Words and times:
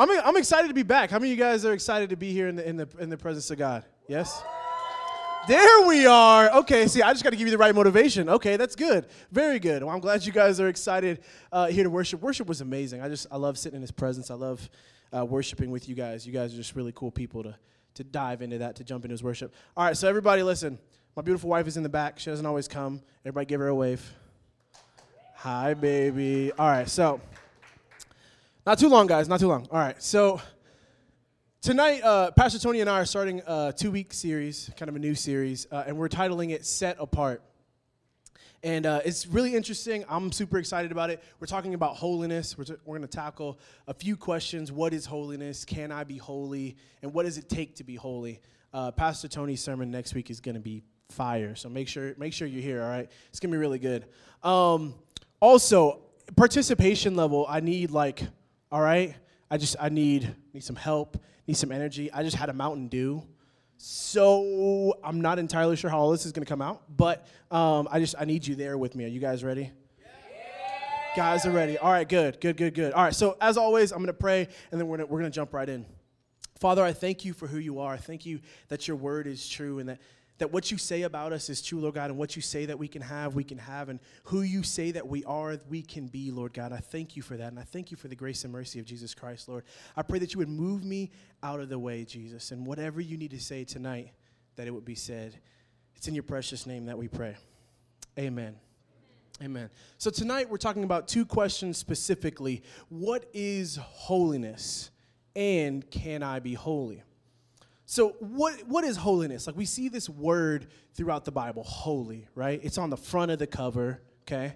I'm, 0.00 0.10
I'm 0.24 0.36
excited 0.38 0.68
to 0.68 0.74
be 0.74 0.82
back. 0.82 1.10
How 1.10 1.18
many 1.18 1.30
of 1.30 1.38
you 1.38 1.44
guys 1.44 1.66
are 1.66 1.74
excited 1.74 2.08
to 2.08 2.16
be 2.16 2.32
here 2.32 2.48
in 2.48 2.56
the, 2.56 2.66
in 2.66 2.78
the, 2.78 2.88
in 2.98 3.10
the 3.10 3.18
presence 3.18 3.50
of 3.50 3.58
God? 3.58 3.84
Yes? 4.08 4.42
There 5.46 5.86
we 5.86 6.06
are. 6.06 6.50
Okay, 6.60 6.86
see, 6.86 7.02
I 7.02 7.12
just 7.12 7.22
got 7.22 7.30
to 7.30 7.36
give 7.36 7.46
you 7.46 7.50
the 7.50 7.58
right 7.58 7.74
motivation. 7.74 8.30
Okay, 8.30 8.56
that's 8.56 8.74
good. 8.74 9.08
Very 9.30 9.58
good. 9.58 9.84
Well, 9.84 9.94
I'm 9.94 10.00
glad 10.00 10.24
you 10.24 10.32
guys 10.32 10.58
are 10.58 10.68
excited 10.68 11.20
uh, 11.52 11.66
here 11.66 11.84
to 11.84 11.90
worship. 11.90 12.22
Worship 12.22 12.48
was 12.48 12.62
amazing. 12.62 13.02
I 13.02 13.10
just, 13.10 13.26
I 13.30 13.36
love 13.36 13.58
sitting 13.58 13.76
in 13.76 13.82
His 13.82 13.90
presence. 13.90 14.30
I 14.30 14.36
love 14.36 14.70
uh, 15.14 15.26
worshiping 15.26 15.70
with 15.70 15.86
you 15.86 15.94
guys. 15.94 16.26
You 16.26 16.32
guys 16.32 16.54
are 16.54 16.56
just 16.56 16.74
really 16.74 16.92
cool 16.94 17.10
people 17.10 17.42
to, 17.42 17.54
to 17.96 18.02
dive 18.02 18.40
into 18.40 18.56
that, 18.56 18.76
to 18.76 18.84
jump 18.84 19.04
into 19.04 19.12
His 19.12 19.22
worship. 19.22 19.52
All 19.76 19.84
right, 19.84 19.94
so 19.98 20.08
everybody, 20.08 20.42
listen. 20.42 20.78
My 21.14 21.20
beautiful 21.20 21.50
wife 21.50 21.66
is 21.66 21.76
in 21.76 21.82
the 21.82 21.90
back. 21.90 22.18
She 22.18 22.30
doesn't 22.30 22.46
always 22.46 22.68
come. 22.68 23.02
Everybody, 23.26 23.44
give 23.44 23.60
her 23.60 23.68
a 23.68 23.74
wave. 23.74 24.14
Hi, 25.34 25.74
baby. 25.74 26.52
All 26.58 26.70
right, 26.70 26.88
so 26.88 27.20
not 28.66 28.78
too 28.78 28.88
long, 28.88 29.06
guys. 29.06 29.28
Not 29.28 29.40
too 29.40 29.48
long. 29.48 29.66
All 29.70 29.78
right, 29.78 30.00
so 30.02 30.40
tonight, 31.62 32.02
uh, 32.02 32.30
Pastor 32.32 32.58
Tony 32.58 32.80
and 32.80 32.90
I 32.90 33.00
are 33.00 33.04
starting 33.06 33.42
a 33.46 33.72
two-week 33.76 34.12
series, 34.12 34.70
kind 34.76 34.88
of 34.88 34.96
a 34.96 34.98
new 34.98 35.14
series, 35.14 35.66
uh, 35.70 35.84
and 35.86 35.96
we're 35.96 36.08
titling 36.08 36.50
it 36.50 36.66
"Set 36.66 36.96
Apart." 36.98 37.42
And 38.62 38.84
uh, 38.84 39.00
it's 39.06 39.26
really 39.26 39.54
interesting. 39.54 40.04
I'm 40.06 40.30
super 40.30 40.58
excited 40.58 40.92
about 40.92 41.08
it. 41.08 41.22
We're 41.40 41.46
talking 41.46 41.72
about 41.72 41.96
holiness. 41.96 42.58
We're, 42.58 42.64
t- 42.64 42.74
we're 42.84 42.98
going 42.98 43.08
to 43.08 43.16
tackle 43.16 43.58
a 43.88 43.94
few 43.94 44.18
questions. 44.18 44.70
What 44.70 44.92
is 44.92 45.06
holiness? 45.06 45.64
Can 45.64 45.90
I 45.90 46.04
be 46.04 46.18
holy? 46.18 46.76
And 47.00 47.14
what 47.14 47.24
does 47.24 47.38
it 47.38 47.48
take 47.48 47.76
to 47.76 47.84
be 47.84 47.94
holy? 47.96 48.42
Uh, 48.74 48.90
Pastor 48.90 49.28
Tony's 49.28 49.62
sermon 49.62 49.90
next 49.90 50.14
week 50.14 50.28
is 50.28 50.40
going 50.40 50.56
to 50.56 50.60
be 50.60 50.82
fire. 51.08 51.54
So 51.54 51.70
make 51.70 51.88
sure 51.88 52.14
make 52.18 52.34
sure 52.34 52.46
you're 52.46 52.62
here. 52.62 52.82
All 52.82 52.90
right, 52.90 53.10
it's 53.30 53.40
going 53.40 53.50
to 53.50 53.54
be 53.54 53.58
really 53.58 53.78
good. 53.78 54.04
Um, 54.42 54.94
also, 55.40 56.02
participation 56.36 57.16
level. 57.16 57.46
I 57.48 57.60
need 57.60 57.90
like, 57.90 58.22
all 58.72 58.80
right. 58.80 59.14
I 59.50 59.56
just 59.56 59.76
I 59.80 59.88
need 59.88 60.34
need 60.54 60.64
some 60.64 60.76
help. 60.76 61.20
Need 61.46 61.56
some 61.56 61.72
energy. 61.72 62.12
I 62.12 62.22
just 62.22 62.36
had 62.36 62.48
a 62.48 62.52
Mountain 62.52 62.88
Dew. 62.88 63.24
So 63.82 64.98
I'm 65.02 65.20
not 65.22 65.38
entirely 65.38 65.74
sure 65.74 65.88
how 65.88 65.98
all 65.98 66.10
this 66.10 66.26
is 66.26 66.32
going 66.32 66.44
to 66.44 66.48
come 66.48 66.60
out, 66.60 66.82
but 66.94 67.26
um, 67.50 67.88
I 67.90 67.98
just 67.98 68.14
I 68.18 68.26
need 68.26 68.46
you 68.46 68.54
there 68.54 68.76
with 68.76 68.94
me. 68.94 69.04
Are 69.04 69.08
you 69.08 69.20
guys 69.20 69.42
ready? 69.42 69.72
Yeah. 69.98 70.06
Guys 71.16 71.46
are 71.46 71.50
ready. 71.50 71.78
All 71.78 71.90
right, 71.90 72.06
good, 72.06 72.40
good, 72.40 72.58
good, 72.58 72.74
good. 72.74 72.92
All 72.92 73.02
right, 73.02 73.14
so 73.14 73.38
as 73.40 73.56
always, 73.56 73.90
I'm 73.90 73.98
going 73.98 74.08
to 74.08 74.12
pray, 74.12 74.46
and 74.70 74.78
then 74.78 74.86
we're 74.86 74.98
gonna, 74.98 75.06
we're 75.06 75.20
going 75.20 75.32
to 75.32 75.34
jump 75.34 75.54
right 75.54 75.68
in. 75.68 75.86
Father, 76.60 76.84
I 76.84 76.92
thank 76.92 77.24
you 77.24 77.32
for 77.32 77.46
who 77.46 77.56
you 77.56 77.80
are. 77.80 77.94
I 77.94 77.96
thank 77.96 78.26
you 78.26 78.40
that 78.68 78.86
your 78.86 78.98
word 78.98 79.26
is 79.26 79.48
true 79.48 79.78
and 79.78 79.88
that 79.88 79.98
that 80.40 80.50
what 80.50 80.70
you 80.70 80.78
say 80.78 81.02
about 81.02 81.34
us 81.34 81.50
is 81.50 81.60
true, 81.60 81.80
Lord 81.80 81.94
God, 81.94 82.08
and 82.08 82.18
what 82.18 82.34
you 82.34 82.40
say 82.40 82.64
that 82.64 82.78
we 82.78 82.88
can 82.88 83.02
have, 83.02 83.34
we 83.34 83.44
can 83.44 83.58
have, 83.58 83.90
and 83.90 84.00
who 84.24 84.40
you 84.40 84.62
say 84.62 84.90
that 84.90 85.06
we 85.06 85.22
are, 85.24 85.58
we 85.68 85.82
can 85.82 86.08
be, 86.08 86.30
Lord 86.30 86.54
God. 86.54 86.72
I 86.72 86.78
thank 86.78 87.14
you 87.14 87.22
for 87.22 87.36
that, 87.36 87.48
and 87.48 87.58
I 87.58 87.62
thank 87.62 87.90
you 87.90 87.96
for 87.98 88.08
the 88.08 88.16
grace 88.16 88.42
and 88.44 88.52
mercy 88.52 88.80
of 88.80 88.86
Jesus 88.86 89.14
Christ, 89.14 89.50
Lord. 89.50 89.64
I 89.98 90.02
pray 90.02 90.18
that 90.18 90.32
you 90.32 90.38
would 90.38 90.48
move 90.48 90.82
me 90.82 91.10
out 91.42 91.60
of 91.60 91.68
the 91.68 91.78
way, 91.78 92.06
Jesus, 92.06 92.52
and 92.52 92.66
whatever 92.66 93.02
you 93.02 93.18
need 93.18 93.32
to 93.32 93.40
say 93.40 93.64
tonight, 93.64 94.12
that 94.56 94.66
it 94.66 94.70
would 94.70 94.84
be 94.84 94.94
said. 94.94 95.38
It's 95.94 96.08
in 96.08 96.14
your 96.14 96.22
precious 96.22 96.66
name 96.66 96.86
that 96.86 96.96
we 96.96 97.06
pray. 97.06 97.36
Amen. 98.18 98.56
Amen. 99.42 99.68
So 99.98 100.10
tonight 100.10 100.48
we're 100.48 100.56
talking 100.56 100.84
about 100.84 101.06
two 101.06 101.26
questions 101.26 101.76
specifically. 101.76 102.62
What 102.88 103.26
is 103.34 103.76
holiness? 103.76 104.90
And 105.36 105.88
can 105.90 106.22
I 106.22 106.38
be 106.40 106.54
holy? 106.54 107.02
So, 107.90 108.10
what, 108.20 108.68
what 108.68 108.84
is 108.84 108.96
holiness? 108.96 109.48
Like, 109.48 109.56
we 109.56 109.64
see 109.64 109.88
this 109.88 110.08
word 110.08 110.68
throughout 110.94 111.24
the 111.24 111.32
Bible, 111.32 111.64
holy, 111.64 112.28
right? 112.36 112.60
It's 112.62 112.78
on 112.78 112.88
the 112.88 112.96
front 112.96 113.32
of 113.32 113.40
the 113.40 113.48
cover, 113.48 114.00
okay? 114.22 114.54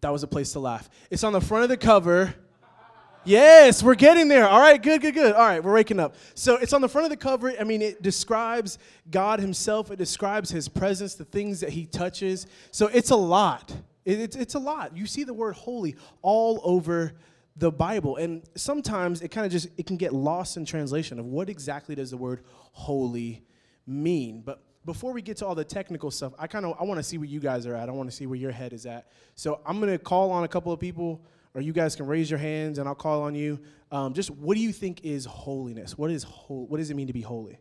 That 0.00 0.10
was 0.10 0.24
a 0.24 0.26
place 0.26 0.54
to 0.54 0.58
laugh. 0.58 0.90
It's 1.08 1.22
on 1.22 1.32
the 1.32 1.40
front 1.40 1.62
of 1.62 1.68
the 1.68 1.76
cover. 1.76 2.34
Yes, 3.24 3.80
we're 3.80 3.94
getting 3.94 4.26
there. 4.26 4.48
All 4.48 4.58
right, 4.58 4.82
good, 4.82 5.00
good, 5.00 5.14
good. 5.14 5.34
All 5.34 5.46
right, 5.46 5.62
we're 5.62 5.74
waking 5.74 6.00
up. 6.00 6.16
So, 6.34 6.56
it's 6.56 6.72
on 6.72 6.80
the 6.80 6.88
front 6.88 7.04
of 7.04 7.10
the 7.10 7.16
cover. 7.16 7.54
I 7.60 7.62
mean, 7.62 7.80
it 7.80 8.02
describes 8.02 8.80
God 9.08 9.38
Himself, 9.38 9.92
it 9.92 9.98
describes 9.98 10.50
His 10.50 10.68
presence, 10.68 11.14
the 11.14 11.24
things 11.24 11.60
that 11.60 11.70
He 11.70 11.86
touches. 11.86 12.48
So, 12.72 12.88
it's 12.88 13.10
a 13.10 13.16
lot. 13.16 13.72
It, 14.04 14.18
it's, 14.18 14.34
it's 14.34 14.54
a 14.56 14.58
lot. 14.58 14.96
You 14.96 15.06
see 15.06 15.22
the 15.22 15.32
word 15.32 15.54
holy 15.54 15.94
all 16.22 16.60
over 16.64 17.12
the 17.56 17.70
Bible. 17.70 18.16
And 18.16 18.42
sometimes 18.54 19.22
it 19.22 19.28
kind 19.28 19.46
of 19.46 19.52
just 19.52 19.68
it 19.76 19.86
can 19.86 19.96
get 19.96 20.12
lost 20.12 20.56
in 20.56 20.64
translation 20.64 21.18
of 21.18 21.26
what 21.26 21.48
exactly 21.48 21.94
does 21.94 22.10
the 22.10 22.16
word 22.16 22.42
holy 22.72 23.44
mean. 23.86 24.42
But 24.42 24.62
before 24.84 25.12
we 25.12 25.22
get 25.22 25.38
to 25.38 25.46
all 25.46 25.54
the 25.54 25.64
technical 25.64 26.10
stuff, 26.10 26.32
I 26.38 26.46
kind 26.46 26.64
of 26.64 26.76
I 26.80 26.84
want 26.84 26.98
to 26.98 27.02
see 27.02 27.18
where 27.18 27.28
you 27.28 27.40
guys 27.40 27.66
are 27.66 27.74
at. 27.74 27.88
I 27.88 27.92
want 27.92 28.10
to 28.10 28.14
see 28.14 28.26
where 28.26 28.38
your 28.38 28.52
head 28.52 28.72
is 28.72 28.86
at. 28.86 29.08
So 29.34 29.60
I'm 29.66 29.80
going 29.80 29.92
to 29.92 29.98
call 29.98 30.30
on 30.30 30.44
a 30.44 30.48
couple 30.48 30.72
of 30.72 30.78
people 30.78 31.24
or 31.54 31.62
you 31.62 31.72
guys 31.72 31.96
can 31.96 32.06
raise 32.06 32.30
your 32.30 32.38
hands 32.38 32.78
and 32.78 32.86
I'll 32.86 32.94
call 32.94 33.22
on 33.22 33.34
you. 33.34 33.58
Um, 33.90 34.12
just 34.12 34.30
what 34.30 34.56
do 34.56 34.62
you 34.62 34.72
think 34.72 35.04
is 35.04 35.24
holiness? 35.24 35.96
What 35.96 36.10
is 36.10 36.22
ho- 36.22 36.66
what 36.68 36.76
does 36.76 36.90
it 36.90 36.94
mean 36.94 37.06
to 37.06 37.14
be 37.14 37.22
holy? 37.22 37.58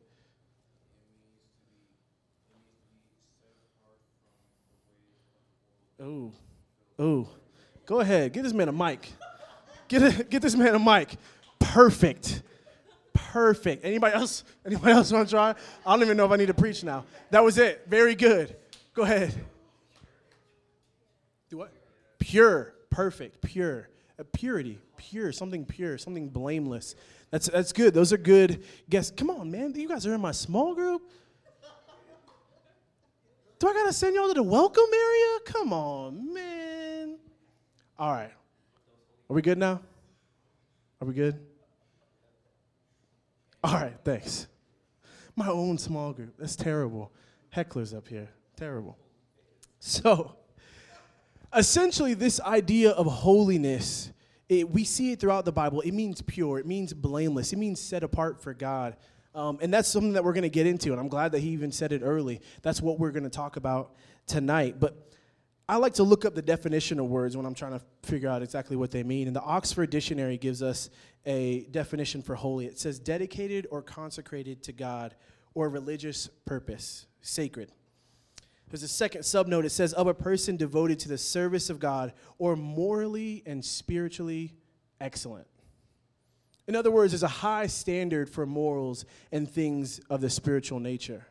Oh, 5.97 6.33
oh, 6.99 7.29
go 7.85 8.01
ahead. 8.01 8.33
Give 8.33 8.43
this 8.43 8.51
man 8.51 8.67
a 8.67 8.73
mic. 8.73 9.13
Get, 9.87 10.01
a, 10.01 10.23
get 10.23 10.41
this 10.41 10.55
man 10.55 10.75
a 10.75 10.79
mic. 10.79 11.15
Perfect. 11.59 12.41
Perfect. 13.13 13.85
Anybody 13.85 14.15
else? 14.15 14.43
Anybody 14.65 14.91
else 14.91 15.11
want 15.11 15.27
to 15.27 15.33
try? 15.33 15.55
I 15.85 15.91
don't 15.91 16.01
even 16.01 16.17
know 16.17 16.25
if 16.25 16.31
I 16.31 16.37
need 16.37 16.47
to 16.47 16.53
preach 16.53 16.83
now. 16.83 17.05
That 17.31 17.43
was 17.43 17.57
it. 17.57 17.83
Very 17.87 18.15
good. 18.15 18.55
Go 18.93 19.03
ahead. 19.03 19.33
Do 21.49 21.57
what? 21.57 21.73
Pure. 22.19 22.73
Perfect. 22.89 23.41
Pure. 23.41 23.89
A 24.17 24.23
purity. 24.23 24.79
Pure. 24.97 25.33
Something 25.33 25.65
pure. 25.65 25.97
Something 25.97 26.29
blameless. 26.29 26.95
That's 27.31 27.47
that's 27.47 27.73
good. 27.73 27.93
Those 27.93 28.13
are 28.13 28.17
good 28.17 28.63
guess. 28.89 29.11
Come 29.11 29.29
on, 29.29 29.51
man. 29.51 29.73
You 29.75 29.87
guys 29.87 30.07
are 30.07 30.13
in 30.13 30.21
my 30.21 30.31
small 30.31 30.73
group. 30.73 31.01
Do 33.59 33.67
I 33.67 33.73
gotta 33.73 33.93
send 33.93 34.15
y'all 34.15 34.27
to 34.27 34.33
the 34.33 34.43
welcome 34.43 34.83
area? 34.93 35.39
Come 35.45 35.73
on, 35.73 36.33
man. 36.33 37.17
All 37.97 38.11
right. 38.11 38.31
Are 39.29 39.33
we 39.33 39.41
good 39.41 39.57
now? 39.57 39.81
Are 41.01 41.07
we 41.07 41.13
good? 41.13 41.39
All 43.63 43.73
right, 43.73 43.97
thanks. 44.03 44.47
My 45.35 45.47
own 45.47 45.77
small 45.77 46.13
group. 46.13 46.35
That's 46.37 46.55
terrible. 46.55 47.11
Hecklers 47.53 47.95
up 47.95 48.07
here. 48.07 48.29
Terrible. 48.55 48.97
So, 49.79 50.35
essentially, 51.55 52.13
this 52.13 52.39
idea 52.41 52.91
of 52.91 53.07
holiness, 53.07 54.11
it, 54.47 54.69
we 54.69 54.83
see 54.83 55.11
it 55.11 55.19
throughout 55.19 55.45
the 55.45 55.51
Bible. 55.51 55.81
It 55.81 55.93
means 55.93 56.21
pure, 56.21 56.59
it 56.59 56.67
means 56.67 56.93
blameless, 56.93 57.51
it 57.53 57.57
means 57.57 57.79
set 57.79 58.03
apart 58.03 58.41
for 58.41 58.53
God. 58.53 58.95
Um, 59.33 59.57
and 59.61 59.73
that's 59.73 59.89
something 59.89 60.13
that 60.13 60.23
we're 60.23 60.33
going 60.33 60.43
to 60.43 60.49
get 60.49 60.65
into. 60.65 60.91
And 60.91 60.99
I'm 60.99 61.09
glad 61.09 61.33
that 61.33 61.39
he 61.39 61.49
even 61.49 61.71
said 61.71 61.91
it 61.91 62.01
early. 62.03 62.41
That's 62.61 62.81
what 62.81 62.99
we're 62.99 63.11
going 63.11 63.23
to 63.23 63.29
talk 63.29 63.57
about 63.57 63.93
tonight. 64.27 64.79
But 64.79 65.09
I 65.67 65.77
like 65.77 65.95
to 65.95 66.03
look 66.03 66.25
up 66.25 66.35
the 66.35 66.43
definition 66.43 66.99
of 66.99 67.07
words 67.07 67.35
when 67.35 67.45
I'm 67.45 67.55
trying 67.55 67.73
to 67.73 67.81
figure 68.03 68.29
out 68.29 68.43
exactly 68.43 68.75
what 68.75 68.91
they 68.91 69.01
mean. 69.01 69.27
And 69.27 69.35
the 69.35 69.41
Oxford 69.41 69.89
Dictionary 69.89 70.37
gives 70.37 70.61
us 70.61 70.89
a 71.25 71.61
definition 71.71 72.21
for 72.21 72.35
holy. 72.35 72.67
It 72.67 72.77
says 72.77 72.99
dedicated 72.99 73.65
or 73.71 73.81
consecrated 73.81 74.61
to 74.63 74.71
God 74.71 75.15
or 75.55 75.69
religious 75.69 76.27
purpose, 76.45 77.07
sacred. 77.21 77.71
There's 78.69 78.83
a 78.83 78.87
second 78.87 79.21
subnote. 79.21 79.65
It 79.65 79.71
says 79.71 79.93
of 79.93 80.07
a 80.07 80.13
person 80.13 80.57
devoted 80.57 80.99
to 80.99 81.09
the 81.09 81.17
service 81.17 81.69
of 81.69 81.79
God 81.79 82.13
or 82.37 82.55
morally 82.55 83.41
and 83.45 83.63
spiritually 83.63 84.53
excellent. 85.01 85.47
In 86.67 86.75
other 86.75 86.91
words, 86.91 87.11
there's 87.11 87.23
a 87.23 87.27
high 87.27 87.67
standard 87.67 88.29
for 88.29 88.45
morals 88.45 89.05
and 89.31 89.49
things 89.49 89.99
of 90.09 90.21
the 90.21 90.29
spiritual 90.29 90.79
nature. 90.79 91.25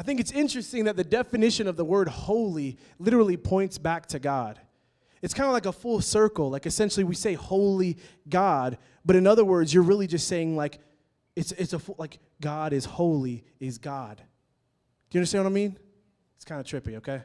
I 0.00 0.02
think 0.02 0.18
it's 0.18 0.32
interesting 0.32 0.84
that 0.84 0.96
the 0.96 1.04
definition 1.04 1.66
of 1.68 1.76
the 1.76 1.84
word 1.84 2.08
holy 2.08 2.78
literally 2.98 3.36
points 3.36 3.76
back 3.76 4.06
to 4.06 4.18
God. 4.18 4.58
It's 5.20 5.34
kind 5.34 5.46
of 5.46 5.52
like 5.52 5.66
a 5.66 5.72
full 5.72 6.00
circle. 6.00 6.48
Like 6.48 6.64
essentially, 6.64 7.04
we 7.04 7.14
say 7.14 7.34
holy 7.34 7.98
God, 8.26 8.78
but 9.04 9.14
in 9.14 9.26
other 9.26 9.44
words, 9.44 9.74
you're 9.74 9.82
really 9.82 10.06
just 10.06 10.26
saying 10.26 10.56
like 10.56 10.78
it's 11.36 11.52
it's 11.52 11.74
a 11.74 11.80
like 11.98 12.18
God 12.40 12.72
is 12.72 12.86
holy 12.86 13.44
is 13.58 13.76
God. 13.76 14.16
Do 14.16 15.18
you 15.18 15.20
understand 15.20 15.44
what 15.44 15.50
I 15.50 15.52
mean? 15.52 15.78
It's 16.36 16.46
kind 16.46 16.62
of 16.62 16.66
trippy, 16.66 16.96
okay? 16.96 17.20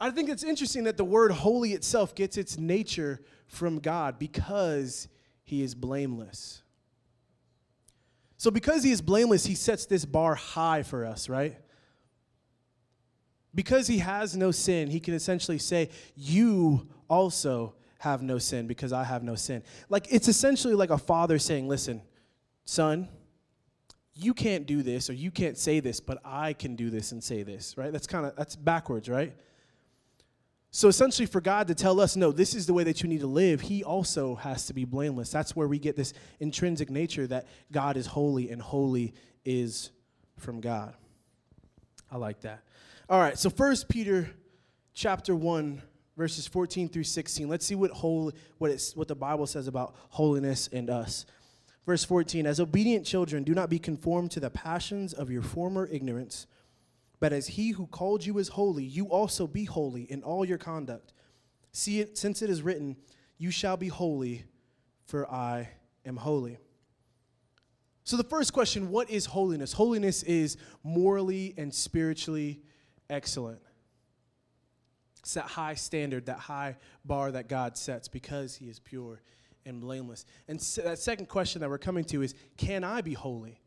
I 0.00 0.10
think 0.10 0.30
it's 0.30 0.42
interesting 0.42 0.82
that 0.82 0.96
the 0.96 1.04
word 1.04 1.30
holy 1.30 1.74
itself 1.74 2.12
gets 2.12 2.36
its 2.36 2.58
nature 2.58 3.20
from 3.46 3.78
God 3.78 4.18
because 4.18 5.06
he 5.44 5.62
is 5.62 5.76
blameless. 5.76 6.64
So, 8.42 8.50
because 8.50 8.82
he 8.82 8.90
is 8.90 9.00
blameless, 9.00 9.46
he 9.46 9.54
sets 9.54 9.86
this 9.86 10.04
bar 10.04 10.34
high 10.34 10.82
for 10.82 11.06
us, 11.06 11.28
right? 11.28 11.56
Because 13.54 13.86
he 13.86 13.98
has 13.98 14.36
no 14.36 14.50
sin, 14.50 14.90
he 14.90 14.98
can 14.98 15.14
essentially 15.14 15.58
say, 15.58 15.90
You 16.16 16.88
also 17.08 17.76
have 18.00 18.20
no 18.20 18.38
sin 18.38 18.66
because 18.66 18.92
I 18.92 19.04
have 19.04 19.22
no 19.22 19.36
sin. 19.36 19.62
Like, 19.88 20.08
it's 20.10 20.26
essentially 20.26 20.74
like 20.74 20.90
a 20.90 20.98
father 20.98 21.38
saying, 21.38 21.68
Listen, 21.68 22.02
son, 22.64 23.08
you 24.12 24.34
can't 24.34 24.66
do 24.66 24.82
this 24.82 25.08
or 25.08 25.12
you 25.12 25.30
can't 25.30 25.56
say 25.56 25.78
this, 25.78 26.00
but 26.00 26.18
I 26.24 26.52
can 26.52 26.74
do 26.74 26.90
this 26.90 27.12
and 27.12 27.22
say 27.22 27.44
this, 27.44 27.78
right? 27.78 27.92
That's 27.92 28.08
kind 28.08 28.26
of, 28.26 28.34
that's 28.34 28.56
backwards, 28.56 29.08
right? 29.08 29.36
So 30.74 30.88
essentially, 30.88 31.26
for 31.26 31.42
God 31.42 31.68
to 31.68 31.74
tell 31.74 32.00
us, 32.00 32.16
no, 32.16 32.32
this 32.32 32.54
is 32.54 32.64
the 32.64 32.72
way 32.72 32.82
that 32.84 33.02
you 33.02 33.08
need 33.08 33.20
to 33.20 33.26
live, 33.26 33.60
He 33.60 33.84
also 33.84 34.36
has 34.36 34.66
to 34.66 34.72
be 34.72 34.86
blameless. 34.86 35.30
That's 35.30 35.54
where 35.54 35.68
we 35.68 35.78
get 35.78 35.96
this 35.96 36.14
intrinsic 36.40 36.88
nature 36.88 37.26
that 37.26 37.46
God 37.70 37.98
is 37.98 38.06
holy 38.06 38.50
and 38.50 38.60
holy 38.60 39.12
is 39.44 39.90
from 40.38 40.62
God. 40.62 40.94
I 42.10 42.16
like 42.16 42.40
that. 42.40 42.62
All 43.10 43.20
right, 43.20 43.38
so 43.38 43.50
First 43.50 43.90
Peter 43.90 44.30
chapter 44.94 45.36
1, 45.36 45.82
verses 46.16 46.46
14 46.46 46.88
through 46.88 47.04
16. 47.04 47.48
Let's 47.48 47.66
see 47.66 47.74
what, 47.74 47.90
whole, 47.90 48.32
what, 48.56 48.70
it's, 48.70 48.96
what 48.96 49.08
the 49.08 49.14
Bible 49.14 49.46
says 49.46 49.68
about 49.68 49.94
holiness 50.08 50.70
and 50.72 50.88
us. 50.88 51.26
Verse 51.84 52.02
14 52.02 52.46
As 52.46 52.60
obedient 52.60 53.04
children, 53.04 53.44
do 53.44 53.54
not 53.54 53.68
be 53.68 53.78
conformed 53.78 54.30
to 54.30 54.40
the 54.40 54.48
passions 54.48 55.12
of 55.12 55.30
your 55.30 55.42
former 55.42 55.86
ignorance 55.92 56.46
but 57.22 57.32
as 57.32 57.46
he 57.46 57.70
who 57.70 57.86
called 57.86 58.26
you 58.26 58.38
is 58.38 58.48
holy, 58.48 58.82
you 58.82 59.06
also 59.06 59.46
be 59.46 59.64
holy 59.64 60.02
in 60.10 60.24
all 60.24 60.44
your 60.44 60.58
conduct. 60.58 61.12
See 61.70 62.00
it, 62.00 62.18
since 62.18 62.42
it 62.42 62.50
is 62.50 62.62
written, 62.62 62.96
You 63.38 63.52
shall 63.52 63.76
be 63.76 63.86
holy, 63.86 64.42
for 65.06 65.30
I 65.30 65.68
am 66.04 66.16
holy. 66.16 66.58
So, 68.02 68.16
the 68.16 68.24
first 68.24 68.52
question 68.52 68.90
what 68.90 69.08
is 69.08 69.26
holiness? 69.26 69.72
Holiness 69.72 70.24
is 70.24 70.56
morally 70.82 71.54
and 71.56 71.72
spiritually 71.72 72.60
excellent. 73.08 73.60
It's 75.20 75.34
that 75.34 75.44
high 75.44 75.74
standard, 75.74 76.26
that 76.26 76.40
high 76.40 76.74
bar 77.04 77.30
that 77.30 77.48
God 77.48 77.76
sets 77.76 78.08
because 78.08 78.56
he 78.56 78.68
is 78.68 78.80
pure 78.80 79.22
and 79.64 79.80
blameless. 79.80 80.26
And 80.48 80.60
so 80.60 80.82
that 80.82 80.98
second 80.98 81.28
question 81.28 81.60
that 81.60 81.70
we're 81.70 81.78
coming 81.78 82.02
to 82.06 82.22
is 82.22 82.34
can 82.56 82.82
I 82.82 83.00
be 83.00 83.14
holy? 83.14 83.60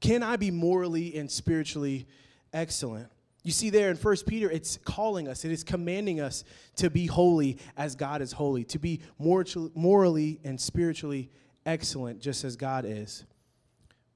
Can 0.00 0.24
I 0.24 0.34
be 0.34 0.50
morally 0.50 1.16
and 1.16 1.30
spiritually 1.30 2.08
excellent. 2.52 3.08
You 3.44 3.52
see 3.52 3.70
there 3.70 3.90
in 3.90 3.96
1 3.96 4.16
Peter, 4.26 4.50
it's 4.50 4.78
calling 4.84 5.28
us, 5.28 5.44
it 5.44 5.52
is 5.52 5.64
commanding 5.64 6.20
us 6.20 6.44
to 6.76 6.90
be 6.90 7.06
holy 7.06 7.58
as 7.76 7.94
God 7.94 8.20
is 8.20 8.32
holy, 8.32 8.64
to 8.64 8.78
be 8.78 9.00
morally 9.18 10.40
and 10.44 10.60
spiritually 10.60 11.30
excellent 11.64 12.20
just 12.20 12.44
as 12.44 12.56
God 12.56 12.84
is. 12.86 13.24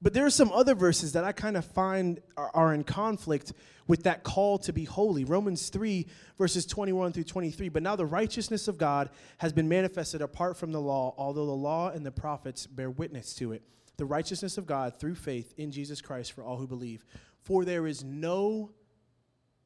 But 0.03 0.13
there 0.13 0.25
are 0.25 0.29
some 0.29 0.51
other 0.51 0.75
verses 0.75 1.13
that 1.13 1.23
I 1.23 1.31
kind 1.31 1.55
of 1.55 1.63
find 1.63 2.19
are, 2.35 2.73
in 2.73 2.83
conflict 2.83 3.53
with 3.87 4.03
that 4.03 4.23
call 4.23 4.57
to 4.59 4.73
be 4.73 4.83
holy. 4.83 5.23
Romans 5.23 5.69
3, 5.69 6.05
verses 6.37 6.65
21 6.65 7.13
through 7.13 7.23
23. 7.23 7.69
But 7.69 7.83
now 7.83 7.95
the 7.95 8.05
righteousness 8.05 8.67
of 8.67 8.77
God 8.77 9.09
has 9.37 9.53
been 9.53 9.69
manifested 9.69 10.21
apart 10.21 10.57
from 10.57 10.73
the 10.73 10.81
law, 10.81 11.15
although 11.17 11.45
the 11.45 11.53
law 11.53 11.89
and 11.89 12.05
the 12.05 12.11
prophets 12.11 12.67
bear 12.67 12.89
witness 12.89 13.33
to 13.35 13.53
it. 13.53 13.61
The 13.95 14.05
righteousness 14.05 14.57
of 14.57 14.65
God 14.65 14.99
through 14.99 15.15
faith 15.15 15.53
in 15.57 15.71
Jesus 15.71 16.01
Christ 16.01 16.33
for 16.33 16.43
all 16.43 16.57
who 16.57 16.67
believe. 16.67 17.05
For 17.43 17.65
there 17.65 17.87
is 17.87 18.03
no 18.03 18.71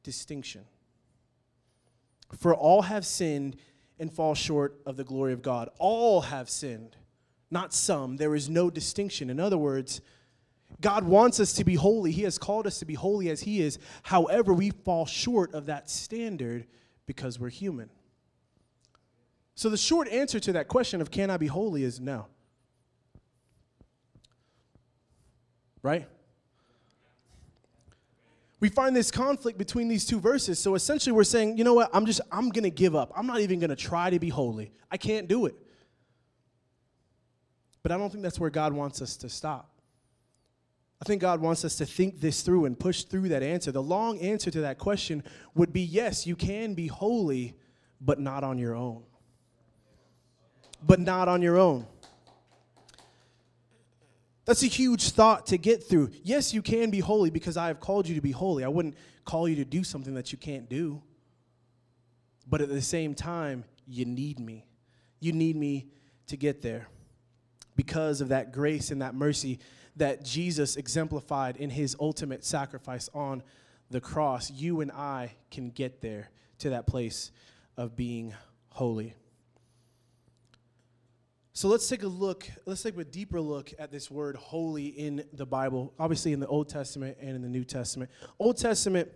distinction. 0.03 0.65
For 2.37 2.53
all 2.53 2.83
have 2.83 3.05
sinned 3.05 3.57
and 3.99 4.11
fall 4.11 4.35
short 4.35 4.79
of 4.85 4.97
the 4.97 5.03
glory 5.03 5.33
of 5.33 5.41
God. 5.41 5.69
All 5.79 6.21
have 6.21 6.49
sinned, 6.49 6.95
not 7.49 7.73
some. 7.73 8.17
There 8.17 8.35
is 8.35 8.49
no 8.49 8.69
distinction. 8.69 9.29
In 9.29 9.39
other 9.39 9.57
words, 9.57 10.01
God 10.81 11.03
wants 11.03 11.39
us 11.39 11.53
to 11.53 11.63
be 11.63 11.75
holy. 11.75 12.11
He 12.11 12.23
has 12.23 12.37
called 12.37 12.67
us 12.67 12.79
to 12.79 12.85
be 12.85 12.93
holy 12.93 13.29
as 13.29 13.41
He 13.41 13.61
is. 13.61 13.79
However, 14.03 14.53
we 14.53 14.71
fall 14.71 15.05
short 15.05 15.53
of 15.53 15.67
that 15.67 15.89
standard 15.89 16.67
because 17.05 17.39
we're 17.39 17.49
human. 17.49 17.89
So, 19.55 19.69
the 19.69 19.77
short 19.77 20.07
answer 20.09 20.39
to 20.41 20.51
that 20.53 20.67
question 20.67 21.01
of 21.01 21.09
can 21.09 21.29
I 21.29 21.37
be 21.37 21.47
holy 21.47 21.83
is 21.83 21.99
no. 21.99 22.27
Right? 25.81 26.07
We 28.59 28.69
find 28.69 28.95
this 28.95 29.11
conflict 29.11 29.57
between 29.57 29.87
these 29.87 30.05
two 30.05 30.19
verses. 30.19 30.57
So 30.57 30.75
essentially, 30.75 31.13
we're 31.13 31.23
saying, 31.23 31.57
you 31.57 31.63
know 31.63 31.75
what? 31.75 31.89
I'm 31.93 32.05
just, 32.05 32.21
I'm 32.31 32.49
going 32.49 32.63
to 32.63 32.71
give 32.71 32.95
up. 32.95 33.11
I'm 33.15 33.27
not 33.27 33.39
even 33.39 33.59
going 33.59 33.69
to 33.69 33.75
try 33.75 34.09
to 34.09 34.19
be 34.19 34.29
holy. 34.29 34.71
I 34.91 34.97
can't 34.97 35.27
do 35.27 35.45
it. 35.45 35.55
But 37.83 37.91
I 37.91 37.97
don't 37.97 38.09
think 38.09 38.23
that's 38.23 38.39
where 38.39 38.49
God 38.49 38.73
wants 38.73 39.01
us 39.01 39.15
to 39.17 39.29
stop. 39.29 39.69
I 40.99 41.05
think 41.05 41.21
God 41.21 41.41
wants 41.41 41.63
us 41.63 41.75
to 41.75 41.85
think 41.85 42.19
this 42.19 42.41
through 42.41 42.65
and 42.65 42.77
push 42.77 43.03
through 43.03 43.29
that 43.29 43.43
answer. 43.43 43.71
The 43.71 43.83
long 43.83 44.19
answer 44.19 44.49
to 44.49 44.61
that 44.61 44.79
question 44.79 45.23
would 45.53 45.71
be 45.71 45.81
yes, 45.81 46.25
you 46.25 46.35
can 46.35 46.73
be 46.73 46.87
holy, 46.87 47.55
but 48.01 48.19
not 48.19 48.43
on 48.43 48.57
your 48.57 48.75
own. 48.75 49.03
But 50.83 50.99
not 50.99 51.27
on 51.27 51.43
your 51.43 51.57
own. 51.57 51.85
That's 54.47 54.63
a 54.63 54.67
huge 54.67 55.09
thought 55.09 55.45
to 55.47 55.57
get 55.57 55.83
through. 55.83 56.11
Yes, 56.23 56.53
you 56.53 56.61
can 56.61 56.89
be 56.89 57.01
holy 57.01 57.29
because 57.29 57.57
I 57.57 57.67
have 57.67 57.81
called 57.81 58.07
you 58.07 58.15
to 58.15 58.21
be 58.21 58.31
holy. 58.31 58.63
I 58.63 58.69
wouldn't 58.69 58.95
call 59.25 59.47
you 59.49 59.57
to 59.57 59.65
do 59.65 59.83
something 59.83 60.13
that 60.13 60.31
you 60.31 60.37
can't 60.37 60.69
do. 60.69 61.03
But 62.47 62.61
at 62.61 62.69
the 62.69 62.81
same 62.81 63.13
time, 63.13 63.65
you 63.85 64.05
need 64.05 64.39
me. 64.39 64.65
You 65.19 65.33
need 65.33 65.57
me 65.57 65.87
to 66.27 66.37
get 66.37 66.61
there 66.61 66.87
because 67.75 68.21
of 68.21 68.29
that 68.29 68.53
grace 68.53 68.89
and 68.89 69.01
that 69.01 69.13
mercy 69.13 69.59
that 69.97 70.23
Jesus 70.23 70.77
exemplified 70.77 71.57
in 71.57 71.69
his 71.69 71.97
ultimate 71.99 72.45
sacrifice 72.45 73.09
on 73.13 73.43
the 73.91 73.99
cross. 73.99 74.49
You 74.49 74.79
and 74.79 74.93
I 74.93 75.33
can 75.51 75.71
get 75.71 75.99
there 75.99 76.29
to 76.59 76.69
that 76.69 76.87
place 76.87 77.31
of 77.75 77.97
being 77.97 78.33
holy. 78.69 79.13
So 81.57 81.69
let's 81.69 81.89
take 81.89 82.03
a 82.03 82.07
look, 82.07 82.47
let's 82.67 82.83
take 82.83 82.95
a 82.99 83.03
deeper 83.03 83.41
look 83.41 83.73
at 83.79 83.91
this 83.91 84.11
word 84.11 84.35
holy 84.35 84.89
in 84.89 85.23
the 85.33 85.45
Bible, 85.47 85.91
obviously 85.97 86.31
in 86.31 86.39
the 86.39 86.45
Old 86.45 86.69
Testament 86.69 87.17
and 87.19 87.35
in 87.35 87.41
the 87.41 87.49
New 87.49 87.63
Testament. 87.63 88.11
Old 88.37 88.57
Testament, 88.57 89.09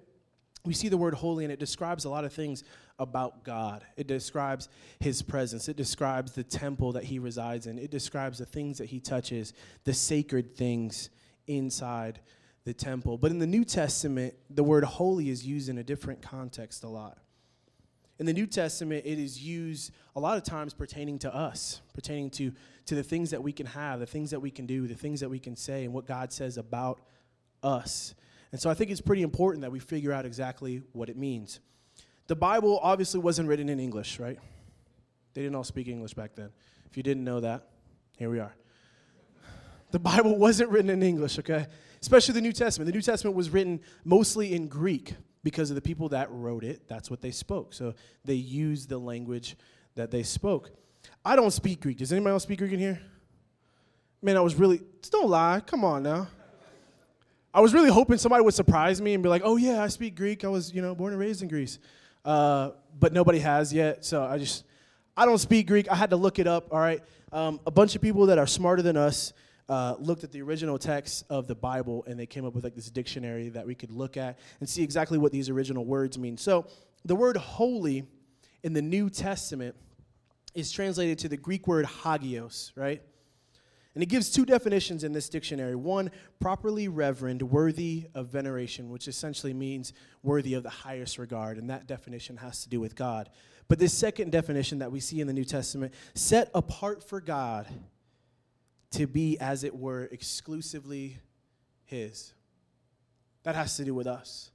we 0.66 0.74
see 0.74 0.90
the 0.90 0.98
word 0.98 1.14
holy 1.14 1.46
and 1.46 1.54
it 1.54 1.60
describes 1.60 2.06
a 2.06 2.10
lot 2.10 2.26
of 2.26 2.34
things 2.34 2.64
about 2.98 3.44
God. 3.44 3.86
It 3.96 4.08
describes 4.08 4.70
his 5.00 5.22
presence, 5.22 5.70
it 5.70 5.78
describes 5.78 6.32
the 6.32 6.44
temple 6.44 6.94
that 6.94 7.04
he 7.04 7.20
resides 7.20 7.68
in, 7.68 7.78
it 7.78 7.92
describes 7.92 8.40
the 8.40 8.48
things 8.48 8.80
that 8.80 8.88
he 8.88 9.00
touches, 9.00 9.54
the 9.84 9.94
sacred 9.94 10.58
things 10.58 11.12
inside 11.46 12.22
the 12.64 12.74
temple. 12.74 13.20
But 13.20 13.30
in 13.30 13.38
the 13.38 13.46
New 13.46 13.64
Testament, 13.64 14.34
the 14.50 14.64
word 14.64 14.84
holy 14.84 15.30
is 15.30 15.46
used 15.46 15.70
in 15.70 15.78
a 15.78 15.84
different 15.84 16.24
context 16.24 16.84
a 16.84 16.90
lot. 16.90 17.20
In 18.22 18.28
the 18.28 18.34
New 18.34 18.46
Testament, 18.46 19.04
it 19.04 19.18
is 19.18 19.42
used 19.42 19.92
a 20.16 20.20
lot 20.20 20.38
of 20.38 20.44
times 20.44 20.76
pertaining 20.76 21.18
to 21.20 21.36
us, 21.36 21.82
pertaining 21.96 22.30
to, 22.30 22.52
to 22.86 22.94
the 22.94 23.02
things 23.02 23.32
that 23.32 23.42
we 23.42 23.52
can 23.52 23.66
have, 23.66 24.00
the 24.00 24.06
things 24.06 24.30
that 24.30 24.40
we 24.40 24.52
can 24.52 24.68
do, 24.68 24.86
the 24.86 24.94
things 24.94 25.22
that 25.22 25.30
we 25.30 25.40
can 25.40 25.56
say, 25.56 25.86
and 25.86 25.92
what 25.92 26.06
God 26.06 26.32
says 26.32 26.60
about 26.60 27.02
us. 27.64 28.14
And 28.52 28.62
so 28.62 28.70
I 28.70 28.76
think 28.76 28.92
it's 28.92 29.02
pretty 29.02 29.24
important 29.24 29.64
that 29.64 29.72
we 29.72 29.80
figure 29.80 30.14
out 30.14 30.28
exactly 30.28 30.84
what 30.94 31.10
it 31.10 31.18
means. 31.18 31.62
The 32.28 32.36
Bible 32.36 32.80
obviously 32.84 33.20
wasn't 33.20 33.50
written 33.50 33.70
in 33.70 33.80
English, 33.80 34.20
right? 34.20 34.38
They 35.34 35.42
didn't 35.42 35.56
all 35.56 35.64
speak 35.64 35.88
English 35.88 36.14
back 36.14 36.36
then. 36.36 36.52
If 36.86 36.98
you 36.98 37.02
didn't 37.02 37.24
know 37.24 37.40
that, 37.40 37.70
here 38.20 38.30
we 38.30 38.38
are. 38.38 38.54
The 39.90 40.00
Bible 40.00 40.38
wasn't 40.38 40.70
written 40.70 40.92
in 40.92 41.02
English, 41.02 41.40
okay? 41.40 41.66
Especially 42.00 42.36
the 42.36 42.42
New 42.42 42.54
Testament. 42.54 42.86
The 42.86 42.94
New 42.94 43.02
Testament 43.02 43.36
was 43.36 43.50
written 43.50 43.80
mostly 44.06 44.54
in 44.54 44.68
Greek 44.68 45.16
because 45.44 45.72
of 45.72 45.76
the 45.76 45.82
people 45.82 46.10
that 46.10 46.30
wrote 46.32 46.64
it, 46.64 46.88
that's 46.88 47.10
what 47.10 47.22
they 47.22 47.32
spoke. 47.32 47.74
So 47.74 47.94
they 48.26 48.36
used 48.36 48.90
the 48.90 48.98
language 48.98 49.56
that 49.96 50.12
they 50.12 50.24
spoke. 50.24 50.72
I 51.26 51.36
don't 51.36 51.52
speak 51.52 51.82
Greek. 51.82 51.98
Does 51.98 52.12
anybody 52.12 52.34
else 52.34 52.44
speak 52.44 52.60
Greek 52.60 52.72
in 52.72 52.80
here? 52.80 53.02
Man, 54.22 54.38
I 54.38 54.42
was 54.42 54.56
really, 54.56 54.82
don't 55.10 55.30
lie, 55.30 55.62
come 55.66 55.84
on 55.84 56.04
now. 56.04 56.28
I 57.54 57.60
was 57.60 57.74
really 57.74 57.90
hoping 57.90 58.18
somebody 58.18 58.44
would 58.44 58.54
surprise 58.54 59.02
me 59.02 59.14
and 59.14 59.22
be 59.22 59.30
like, 59.30 59.42
oh 59.44 59.58
yeah, 59.58 59.84
I 59.84 59.88
speak 59.88 60.16
Greek. 60.16 60.46
I 60.46 60.48
was, 60.48 60.74
you 60.74 60.82
know, 60.82 60.96
born 60.96 61.12
and 61.12 61.20
raised 61.20 61.42
in 61.42 61.50
Greece. 61.50 61.80
Uh, 62.24 62.72
but 63.00 63.14
nobody 63.14 63.40
has 63.40 63.74
yet, 63.74 64.06
so 64.06 64.24
I 64.24 64.38
just, 64.38 64.64
I 65.18 65.26
don't 65.26 65.40
speak 65.40 65.68
Greek. 65.68 65.90
I 65.90 65.96
had 65.96 66.12
to 66.12 66.16
look 66.16 66.40
it 66.40 66.48
up, 66.48 66.68
all 66.72 66.80
right? 66.80 67.02
Um, 67.34 67.60
a 67.66 67.72
bunch 67.72 67.96
of 67.96 68.02
people 68.02 68.28
that 68.28 68.38
are 68.38 68.48
smarter 68.48 68.82
than 68.82 68.96
us 68.96 69.34
uh, 69.72 69.96
looked 70.00 70.26
at 70.26 70.34
the 70.34 70.42
original 70.42 70.78
text 70.78 71.24
of 71.30 71.48
the 71.48 71.56
Bible 71.56 72.04
and 72.06 72.20
they 72.20 72.26
came 72.26 72.46
up 72.46 72.54
with 72.54 72.66
like 72.66 72.76
this 72.76 72.90
dictionary 72.90 73.48
that 73.48 73.66
we 73.66 73.74
could 73.74 73.90
look 73.90 74.18
at 74.18 74.38
and 74.60 74.68
see 74.68 74.84
exactly 74.84 75.18
what 75.18 75.32
these 75.32 75.50
original 75.50 75.86
words 75.86 76.20
mean. 76.20 76.36
So 76.36 76.68
the 77.06 77.16
word 77.16 77.38
holy 77.38 78.04
in 78.64 78.74
the 78.74 78.82
New 78.82 79.10
Testament 79.10 79.78
is 80.54 80.74
translated 80.74 81.20
to 81.20 81.30
the 81.30 81.38
Greek 81.38 81.68
word 81.68 81.86
hagios, 81.86 82.74
right? 82.76 83.02
And 83.96 84.04
it 84.04 84.08
gives 84.08 84.30
two 84.30 84.46
definitions 84.46 85.06
in 85.06 85.14
this 85.14 85.30
dictionary. 85.30 85.76
One, 85.76 86.12
properly 86.42 86.90
reverend, 86.90 87.42
worthy 87.42 88.08
of 88.14 88.28
veneration, 88.28 88.90
which 88.90 89.08
essentially 89.08 89.54
means 89.54 89.94
worthy 90.22 90.54
of 90.54 90.64
the 90.64 90.70
highest 90.70 91.18
regard. 91.18 91.58
And 91.58 91.70
that 91.70 91.88
definition 91.88 92.36
has 92.38 92.64
to 92.64 92.70
do 92.70 92.82
with 92.82 92.98
God. 92.98 93.30
But 93.70 93.80
this 93.80 93.94
second 93.94 94.34
definition 94.34 94.80
that 94.80 94.92
we 94.92 95.00
see 95.00 95.22
in 95.22 95.28
the 95.28 95.34
New 95.34 95.46
Testament, 95.46 95.94
set 96.14 96.52
apart 96.54 97.08
for 97.08 97.22
God 97.22 97.68
to 98.92 99.08
be, 99.08 99.38
as 99.40 99.64
it 99.64 99.76
were, 99.76 100.04
exclusively 100.06 101.18
His. 101.86 102.34
That 103.44 103.56
has 103.56 103.78
to 103.78 103.86
do 103.86 103.96
with 103.96 104.08
us. 104.08 104.52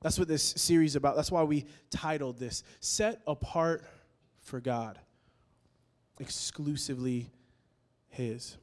That's 0.00 0.18
what 0.18 0.26
this 0.26 0.42
series 0.42 0.92
is 0.92 0.96
about. 0.96 1.14
That's 1.14 1.30
why 1.30 1.44
we 1.44 1.66
titled 1.90 2.38
this 2.38 2.64
Set 2.80 3.22
Apart 3.26 3.84
for 4.40 4.60
God, 4.60 4.98
exclusively 6.18 7.30
His. 8.08 8.56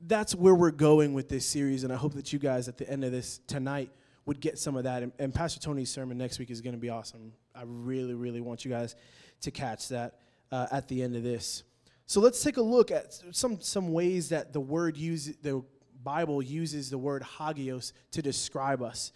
That's 0.00 0.34
where 0.34 0.54
we're 0.54 0.70
going 0.70 1.12
with 1.12 1.28
this 1.28 1.44
series, 1.44 1.84
and 1.84 1.92
I 1.92 1.96
hope 1.96 2.14
that 2.14 2.32
you 2.32 2.38
guys 2.38 2.68
at 2.68 2.78
the 2.78 2.88
end 2.88 3.04
of 3.04 3.12
this 3.12 3.40
tonight 3.46 3.90
would 4.26 4.40
get 4.40 4.58
some 4.58 4.76
of 4.76 4.84
that. 4.84 5.02
And, 5.02 5.12
and 5.18 5.34
Pastor 5.34 5.60
Tony's 5.60 5.90
sermon 5.90 6.18
next 6.18 6.38
week 6.38 6.50
is 6.50 6.60
going 6.60 6.74
to 6.74 6.80
be 6.80 6.90
awesome. 6.90 7.32
I 7.54 7.62
really, 7.64 8.14
really 8.14 8.40
want 8.40 8.64
you 8.64 8.70
guys 8.70 8.94
to 9.42 9.50
catch 9.50 9.88
that 9.88 10.20
uh, 10.50 10.66
at 10.70 10.88
the 10.88 11.02
end 11.02 11.16
of 11.16 11.22
this. 11.22 11.62
So 12.06 12.20
let's 12.20 12.42
take 12.42 12.56
a 12.56 12.62
look 12.62 12.92
at 12.92 13.20
some, 13.32 13.60
some 13.60 13.92
ways 13.92 14.28
that 14.28 14.52
the 14.52 14.60
word 14.60 14.96
use, 14.96 15.36
the 15.42 15.62
Bible 16.04 16.40
uses 16.40 16.88
the 16.88 16.98
word 16.98 17.24
hagios 17.24 17.92
to 18.12 18.22
describe 18.22 18.80
us. 18.80 19.12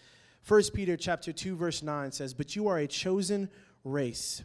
1 0.46 0.62
Peter 0.74 0.96
chapter 0.96 1.32
2 1.32 1.54
verse 1.54 1.84
9 1.84 2.10
says, 2.10 2.34
"But 2.34 2.56
you 2.56 2.66
are 2.66 2.78
a 2.78 2.88
chosen 2.88 3.48
race, 3.84 4.42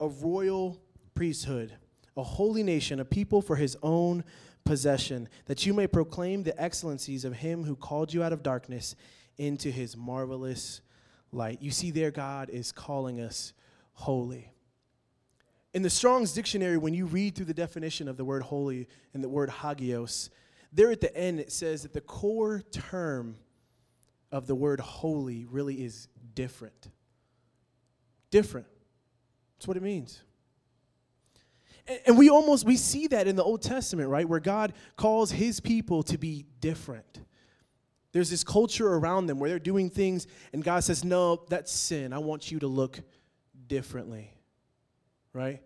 a 0.00 0.08
royal 0.08 0.80
priesthood, 1.14 1.76
a 2.16 2.24
holy 2.24 2.64
nation, 2.64 2.98
a 2.98 3.04
people 3.04 3.40
for 3.40 3.54
his 3.54 3.76
own 3.84 4.24
possession, 4.64 5.28
that 5.46 5.64
you 5.64 5.72
may 5.72 5.86
proclaim 5.86 6.42
the 6.42 6.60
excellencies 6.60 7.24
of 7.24 7.36
him 7.36 7.64
who 7.64 7.76
called 7.76 8.12
you 8.12 8.22
out 8.22 8.32
of 8.32 8.42
darkness 8.42 8.96
into 9.38 9.70
his 9.70 9.96
marvelous 9.96 10.80
light." 11.30 11.62
You 11.62 11.70
see 11.70 11.92
there 11.92 12.10
God 12.10 12.50
is 12.50 12.72
calling 12.72 13.20
us 13.20 13.52
holy. 13.92 14.52
In 15.72 15.82
the 15.82 15.90
Strong's 15.90 16.32
dictionary 16.32 16.76
when 16.78 16.94
you 16.94 17.06
read 17.06 17.36
through 17.36 17.46
the 17.46 17.54
definition 17.54 18.08
of 18.08 18.16
the 18.16 18.24
word 18.24 18.42
holy 18.42 18.88
and 19.14 19.22
the 19.22 19.28
word 19.28 19.50
hagios, 19.50 20.30
there 20.72 20.90
at 20.90 21.00
the 21.00 21.14
end 21.16 21.38
it 21.38 21.52
says 21.52 21.82
that 21.82 21.92
the 21.92 22.00
core 22.00 22.60
term 22.72 23.36
of 24.32 24.46
the 24.46 24.54
word 24.54 24.80
holy 24.80 25.44
really 25.44 25.82
is 25.84 26.08
different. 26.34 26.88
Different. 28.30 28.66
That's 29.56 29.68
what 29.68 29.76
it 29.76 29.82
means. 29.82 30.22
And, 31.86 32.00
and 32.06 32.18
we 32.18 32.30
almost 32.30 32.66
we 32.66 32.76
see 32.76 33.06
that 33.08 33.28
in 33.28 33.36
the 33.36 33.44
Old 33.44 33.62
Testament, 33.62 34.08
right? 34.08 34.28
Where 34.28 34.40
God 34.40 34.72
calls 34.96 35.30
his 35.30 35.60
people 35.60 36.02
to 36.04 36.18
be 36.18 36.46
different. 36.60 37.20
There's 38.12 38.30
this 38.30 38.42
culture 38.42 38.88
around 38.88 39.26
them 39.26 39.38
where 39.38 39.50
they're 39.50 39.60
doing 39.60 39.88
things 39.88 40.26
and 40.52 40.64
God 40.64 40.82
says, 40.82 41.04
"No, 41.04 41.44
that's 41.48 41.70
sin. 41.70 42.12
I 42.12 42.18
want 42.18 42.50
you 42.50 42.58
to 42.58 42.66
look 42.66 43.00
differently." 43.68 44.32
Right? 45.32 45.62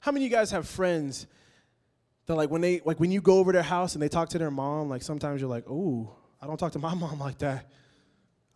How 0.00 0.12
many 0.12 0.26
of 0.26 0.30
you 0.30 0.36
guys 0.36 0.50
have 0.50 0.68
friends 0.68 1.26
that 2.26 2.34
like 2.34 2.50
when 2.50 2.60
they 2.60 2.80
like 2.84 3.00
when 3.00 3.10
you 3.10 3.20
go 3.20 3.38
over 3.38 3.52
their 3.52 3.62
house 3.62 3.94
and 3.94 4.02
they 4.02 4.08
talk 4.08 4.30
to 4.30 4.38
their 4.38 4.50
mom, 4.50 4.88
like 4.88 5.02
sometimes 5.02 5.40
you're 5.40 5.50
like, 5.50 5.64
"Oh, 5.68 6.14
I 6.40 6.46
don't 6.46 6.58
talk 6.58 6.72
to 6.72 6.78
my 6.78 6.94
mom 7.04 7.18
like 7.20 7.38
that." 7.38 7.70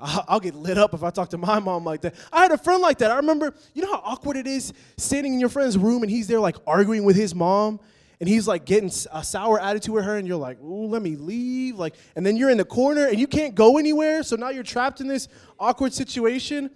I'll 0.00 0.38
get 0.38 0.54
lit 0.54 0.78
up 0.78 0.94
if 0.94 1.02
I 1.02 1.10
talk 1.10 1.30
to 1.30 1.38
my 1.38 1.58
mom 1.58 1.84
like 1.84 2.02
that. 2.02 2.14
I 2.32 2.42
had 2.42 2.52
a 2.52 2.58
friend 2.58 2.80
like 2.80 2.98
that. 2.98 3.10
I 3.10 3.16
remember, 3.16 3.52
you 3.74 3.82
know 3.82 3.90
how 3.92 4.00
awkward 4.04 4.36
it 4.36 4.46
is 4.46 4.72
standing 4.96 5.34
in 5.34 5.40
your 5.40 5.48
friend's 5.48 5.76
room 5.76 6.02
and 6.02 6.10
he's 6.10 6.28
there 6.28 6.38
like 6.38 6.54
arguing 6.68 7.02
with 7.02 7.16
his 7.16 7.34
mom 7.34 7.80
and 8.20 8.28
he's 8.28 8.46
like 8.46 8.64
getting 8.64 8.92
a 9.12 9.24
sour 9.24 9.60
attitude 9.60 9.92
with 9.92 10.04
her 10.04 10.16
and 10.16 10.28
you're 10.28 10.36
like, 10.36 10.60
"Ooh, 10.62 10.86
let 10.86 11.02
me 11.02 11.16
leave." 11.16 11.78
Like 11.78 11.94
and 12.14 12.24
then 12.24 12.36
you're 12.36 12.50
in 12.50 12.58
the 12.58 12.64
corner 12.64 13.06
and 13.06 13.18
you 13.18 13.26
can't 13.26 13.54
go 13.56 13.76
anywhere, 13.78 14.22
so 14.22 14.36
now 14.36 14.50
you're 14.50 14.62
trapped 14.62 15.00
in 15.00 15.08
this 15.08 15.26
awkward 15.58 15.92
situation. 15.92 16.70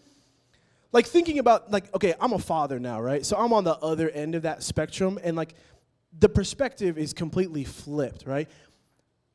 Like 0.93 1.07
thinking 1.07 1.39
about 1.39 1.71
like 1.71 1.93
okay, 1.95 2.15
I'm 2.21 2.33
a 2.33 2.39
father 2.39 2.79
now, 2.79 3.01
right? 3.01 3.25
So 3.25 3.37
I'm 3.37 3.53
on 3.53 3.65
the 3.65 3.77
other 3.77 4.11
end 4.11 4.35
of 4.35 4.43
that 4.43 4.63
spectrum 4.63 5.19
and 5.23 5.37
like 5.37 5.55
the 6.19 6.29
perspective 6.29 6.99
is 6.99 7.13
completely 7.13 7.65
flipped, 7.65 8.27
right? 8.27 8.49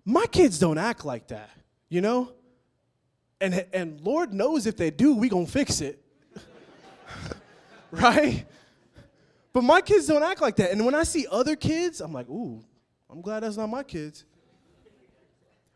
My 0.06 0.26
kids 0.28 0.60
don't 0.60 0.78
act 0.78 1.06
like 1.06 1.28
that, 1.28 1.50
you 1.90 2.02
know? 2.02 2.32
And, 3.42 3.66
and 3.74 4.02
Lord 4.02 4.34
knows 4.34 4.66
if 4.66 4.78
they 4.78 4.90
do, 4.90 5.16
we 5.16 5.30
gonna 5.30 5.46
fix 5.46 5.82
it. 5.82 6.02
right? 7.92 8.46
But 9.54 9.64
my 9.64 9.82
kids 9.82 10.08
don't 10.08 10.24
act 10.24 10.42
like 10.42 10.56
that. 10.58 10.72
And 10.72 10.86
when 10.86 10.96
I 10.96 11.04
see 11.04 11.28
other 11.30 11.56
kids, 11.56 12.02
I'm 12.02 12.14
like, 12.14 12.30
ooh, 12.30 12.64
I'm 13.10 13.22
glad 13.22 13.42
that's 13.42 13.58
not 13.58 13.68
my 13.68 13.84
kids. 13.84 14.24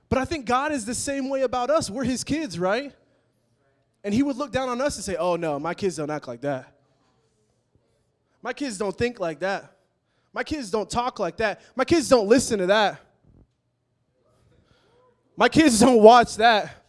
But 0.10 0.20
I 0.20 0.26
think 0.26 0.46
God 0.46 0.72
is 0.72 0.86
the 0.86 0.96
same 0.96 1.30
way 1.30 1.42
about 1.42 1.70
us. 1.70 1.90
We're 1.90 2.04
his 2.04 2.24
kids, 2.24 2.60
right? 2.60 2.94
And 4.04 4.14
he 4.14 4.24
would 4.24 4.36
look 4.36 4.52
down 4.52 4.70
on 4.70 4.82
us 4.82 4.96
and 4.96 5.06
say, 5.06 5.16
oh 5.16 5.36
no, 5.36 5.60
my 5.60 5.74
kids 5.74 5.98
don't 5.98 6.10
act 6.10 6.28
like 6.28 6.42
that. 6.42 6.74
My 8.42 8.54
kids 8.54 8.78
don't 8.78 8.98
think 8.98 9.20
like 9.20 9.40
that. 9.40 9.78
My 10.34 10.44
kids 10.44 10.72
don't 10.72 10.90
talk 10.90 11.20
like 11.20 11.38
that. 11.38 11.62
My 11.76 11.86
kids 11.86 12.10
don't 12.10 12.28
listen 12.28 12.60
to 12.60 12.66
that. 12.68 13.00
My 15.36 15.50
kids 15.50 15.80
don't 15.80 16.02
watch 16.02 16.38
that. 16.38 16.84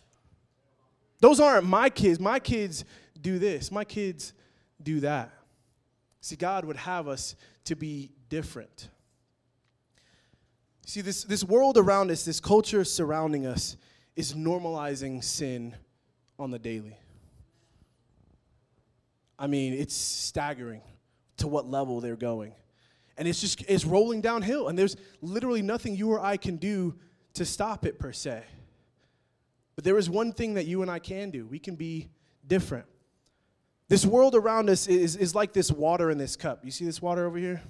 Those 1.21 1.41
aren't 1.41 1.67
my 1.67 1.91
kids. 1.91 2.19
My 2.19 2.39
kids 2.39 2.85
do 3.21 3.39
this. 3.39 3.71
My 3.71 3.85
kids 3.85 4.33
do 4.83 5.01
that. 5.01 5.31
See, 6.21 6.37
God 6.37 6.65
would 6.65 6.77
have 6.77 7.09
us 7.09 7.37
to 7.65 7.77
be 7.77 8.11
different. 8.29 8.89
See, 10.87 11.01
this, 11.01 11.25
this 11.25 11.45
world 11.45 11.79
around 11.79 12.11
us, 12.11 12.25
this 12.25 12.41
culture 12.41 12.85
surrounding 12.85 13.47
us, 13.47 13.77
is 14.17 14.35
normalizing 14.35 15.23
sin 15.23 15.75
on 16.39 16.51
the 16.51 16.59
daily. 16.59 16.97
I 19.43 19.49
mean, 19.49 19.73
it's 19.73 19.97
staggering 19.97 20.83
to 21.39 21.49
what 21.49 21.69
level 21.69 22.01
they're 22.01 22.15
going. 22.15 22.55
And 23.19 23.27
it's 23.27 23.41
just, 23.41 23.61
it's 23.63 23.85
rolling 23.85 24.21
downhill, 24.21 24.69
and 24.69 24.79
there's 24.79 24.97
literally 25.21 25.63
nothing 25.63 25.97
you 25.97 26.13
or 26.13 26.25
I 26.25 26.37
can 26.37 26.59
do 26.59 26.95
to 27.35 27.45
stop 27.45 27.85
it 27.85 27.99
per 27.99 28.13
se. 28.13 28.45
But 29.75 29.83
there 29.83 29.99
is 29.99 30.09
one 30.09 30.33
thing 30.33 30.55
that 30.55 30.67
you 30.67 30.83
and 30.83 30.91
I 30.91 31.01
can 31.01 31.31
do 31.31 31.45
we 31.45 31.59
can 31.59 31.75
be 31.75 32.09
different. 32.47 32.87
This 33.89 34.07
world 34.07 34.37
around 34.37 34.71
us 34.71 34.87
is, 34.87 35.17
is 35.17 35.35
like 35.35 35.53
this 35.53 35.73
water 35.73 36.09
in 36.11 36.19
this 36.19 36.37
cup. 36.37 36.65
You 36.65 36.71
see 36.71 36.85
this 36.85 37.03
water 37.03 37.27
over 37.27 37.37
here? 37.37 37.63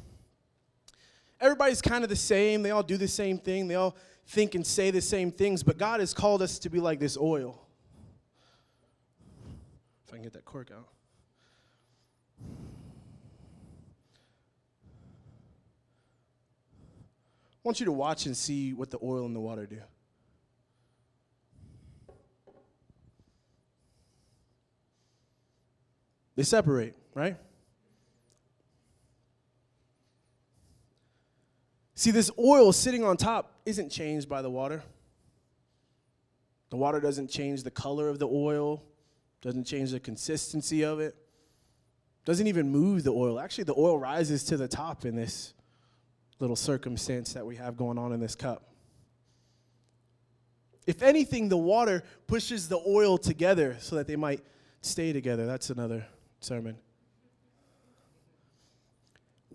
Everybody's 1.41 1.81
kind 1.81 2.05
of 2.05 2.11
the 2.11 2.17
same. 2.17 2.63
They 2.63 2.71
all 2.71 2.83
do 2.83 2.99
the 2.99 3.09
same 3.09 3.39
thing. 3.39 3.67
They 3.67 3.77
all 3.77 3.97
think 4.27 4.55
and 4.55 4.67
say 4.67 4.91
the 4.91 5.01
same 5.01 5.33
things. 5.33 5.63
But 5.63 5.79
God 5.79 6.01
has 6.01 6.13
called 6.13 6.43
us 6.43 6.59
to 6.61 6.69
be 6.69 6.81
like 6.81 7.01
this 7.01 7.17
oil. 7.17 7.67
If 10.07 10.13
I 10.13 10.17
can 10.17 10.23
get 10.23 10.35
that 10.35 10.45
cork 10.45 10.71
out. 10.71 10.89
Want 17.65 17.81
you 17.81 17.87
to 17.87 17.93
watch 17.93 18.27
and 18.27 18.37
see 18.37 18.73
what 18.73 18.91
the 18.91 18.99
oil 19.03 19.25
and 19.25 19.35
the 19.35 19.41
water 19.41 19.67
do. 19.67 19.79
They 26.35 26.43
separate, 26.43 26.95
right? 27.15 27.37
See, 31.95 32.11
this 32.11 32.31
oil 32.39 32.73
sitting 32.73 33.05
on 33.05 33.17
top 33.17 33.61
isn't 33.65 33.91
changed 33.91 34.29
by 34.29 34.43
the 34.43 34.51
water. 34.51 34.83
The 36.71 36.77
water 36.77 37.01
doesn't 37.01 37.29
change 37.29 37.63
the 37.63 37.71
color 37.71 38.09
of 38.09 38.19
the 38.19 38.27
oil, 38.27 38.83
doesn't 39.43 39.65
change 39.65 39.91
the 39.91 40.01
consistency 40.01 40.83
of 40.83 41.01
it, 41.01 41.15
doesn't 42.25 42.47
even 42.47 42.71
move 42.71 43.05
the 43.05 43.13
oil. 43.13 43.39
Actually, 43.39 43.65
the 43.65 43.75
oil 43.77 43.99
rises 43.99 44.43
to 44.45 44.57
the 44.57 44.67
top 44.67 45.05
in 45.05 45.15
this 45.15 45.53
little 46.43 46.57
circumstance 46.57 47.33
that 47.35 47.47
we 47.47 47.55
have 47.55 47.77
going 47.77 47.97
on 47.97 48.13
in 48.13 48.19
this 48.19 48.35
cup. 48.35 48.65
If 50.89 51.01
anything, 51.01 51.49
the 51.49 51.57
water 51.57 52.03
pushes 52.27 52.69
the 52.69 52.83
oil 52.85 53.17
together 53.17 53.77
so 53.79 53.95
that 53.95 54.09
they 54.09 54.17
might 54.17 54.43
stay 54.81 55.13
together. 55.13 55.47
That's 55.47 55.71
another 55.71 56.05
sermon. 56.41 56.77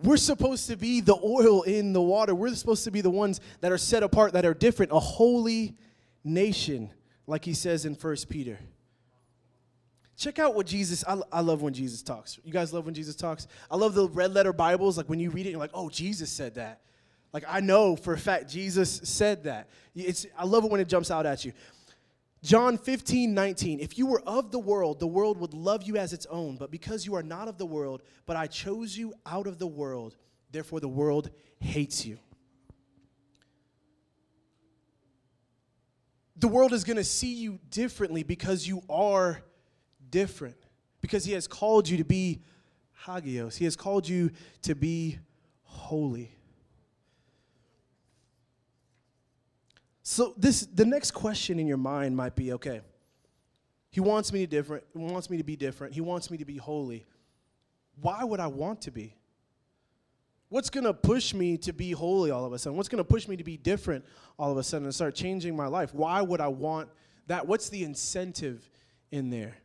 We're 0.02 0.16
supposed 0.16 0.68
to 0.68 0.78
be 0.78 1.02
the 1.02 1.18
oil 1.22 1.64
in 1.64 1.92
the 1.92 2.02
water. 2.02 2.34
We're 2.34 2.56
supposed 2.56 2.86
to 2.86 2.92
be 2.92 3.02
the 3.02 3.10
ones 3.10 3.42
that 3.60 3.74
are 3.74 3.78
set 3.78 4.02
apart, 4.02 4.32
that 4.34 4.46
are 4.46 4.54
different, 4.54 4.94
a 4.94 5.00
holy 5.00 5.76
nation, 6.24 6.94
like 7.26 7.44
he 7.44 7.54
says 7.54 7.86
in 7.86 7.96
First 7.96 8.30
Peter. 8.30 8.60
Check 10.18 10.40
out 10.40 10.56
what 10.56 10.66
Jesus, 10.66 11.04
I, 11.08 11.20
I 11.32 11.42
love 11.42 11.62
when 11.62 11.74
Jesus 11.74 12.02
talks. 12.02 12.40
You 12.44 12.52
guys 12.52 12.74
love 12.74 12.86
when 12.86 12.96
Jesus 12.96 13.16
talks? 13.16 13.48
I 13.70 13.76
love 13.76 13.94
the 13.94 14.10
red 14.10 14.34
letter 14.34 14.52
Bibles. 14.52 14.98
Like 14.98 15.08
when 15.08 15.20
you 15.20 15.30
read 15.30 15.46
it, 15.46 15.52
you're 15.52 15.60
like, 15.60 15.72
oh, 15.76 15.90
Jesus 15.90 16.32
said 16.32 16.56
that. 16.56 16.82
Like 17.34 17.44
I 17.48 17.60
know 17.60 17.96
for 17.96 18.14
a 18.14 18.18
fact 18.18 18.50
Jesus 18.50 19.00
said 19.04 19.44
that. 19.44 19.70
It's, 19.96 20.26
I 20.36 20.46
love 20.46 20.66
it 20.66 20.72
when 20.72 20.82
it 20.82 20.88
jumps 20.88 21.12
out 21.12 21.28
at 21.28 21.46
you. 21.46 21.54
John 22.42 22.80
15, 22.80 23.32
19. 23.32 23.80
If 23.80 24.00
you 24.00 24.08
were 24.08 24.22
of 24.22 24.52
the 24.52 24.58
world, 24.58 25.00
the 25.00 25.08
world 25.08 25.40
would 25.40 25.54
love 25.54 25.84
you 25.84 25.98
as 25.98 26.14
its 26.14 26.26
own. 26.28 26.58
But 26.58 26.72
because 26.72 27.06
you 27.06 27.14
are 27.14 27.24
not 27.24 27.48
of 27.48 27.60
the 27.60 27.66
world, 27.68 28.02
but 28.26 28.36
I 28.36 28.48
chose 28.48 28.98
you 28.98 29.14
out 29.24 29.46
of 29.46 29.60
the 29.60 29.68
world, 29.68 30.16
therefore 30.52 30.80
the 30.80 30.88
world 30.88 31.30
hates 31.60 32.08
you. 32.08 32.18
The 36.38 36.48
world 36.48 36.74
is 36.74 36.84
going 36.84 36.98
to 36.98 37.04
see 37.04 37.34
you 37.34 37.60
differently 37.70 38.24
because 38.24 38.68
you 38.68 38.82
are 38.90 39.44
different. 40.10 40.58
Because 41.02 41.26
he 41.26 41.34
has 41.34 41.48
called 41.48 41.88
you 41.88 41.98
to 41.98 42.04
be 42.04 42.42
hagios, 43.06 43.56
he 43.56 43.66
has 43.66 43.76
called 43.76 44.08
you 44.08 44.32
to 44.64 44.76
be 44.76 45.20
holy. 45.64 46.32
So 50.04 50.34
this 50.38 50.66
the 50.66 50.86
next 50.86 51.12
question 51.12 51.60
in 51.60 51.68
your 51.68 51.78
mind 51.78 52.16
might 52.16 52.36
be, 52.36 52.54
okay, 52.54 52.82
he 53.90 54.00
wants 54.00 54.32
me 54.32 54.40
to 54.40 54.48
different, 54.48 54.84
he 54.94 55.00
wants 55.00 55.30
me 55.30 55.38
to 55.38 55.44
be 55.44 55.56
different, 55.56 55.94
he 55.94 56.02
wants 56.02 56.32
me 56.32 56.38
to 56.38 56.46
be 56.46 56.58
holy. 56.58 57.06
Why 58.02 58.24
would 58.24 58.40
I 58.40 58.48
want 58.48 58.82
to 58.84 58.92
be? 58.92 59.16
What's 60.50 60.70
gonna 60.70 60.94
push 60.94 61.34
me 61.34 61.58
to 61.58 61.74
be 61.74 61.92
holy 61.92 62.32
all 62.32 62.46
of 62.46 62.54
a 62.54 62.60
sudden? 62.60 62.78
What's 62.78 62.90
gonna 62.90 63.04
push 63.04 63.28
me 63.28 63.36
to 63.36 63.44
be 63.44 63.58
different 63.58 64.06
all 64.40 64.52
of 64.52 64.58
a 64.58 64.64
sudden 64.64 64.86
and 64.86 64.96
start 64.96 65.14
changing 65.14 65.56
my 65.56 65.68
life? 65.68 65.94
Why 65.94 66.22
would 66.22 66.40
I 66.40 66.48
want 66.48 66.90
That 67.28 67.46
what's 67.46 67.70
the 67.70 67.84
incentive 67.84 68.70
in 69.12 69.30
there? 69.30 69.58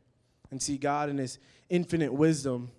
And 0.52 0.60
see, 0.62 0.76
God 0.76 1.08
in 1.08 1.16
his 1.16 1.38
infinite 1.70 2.12
wisdom, 2.12 2.70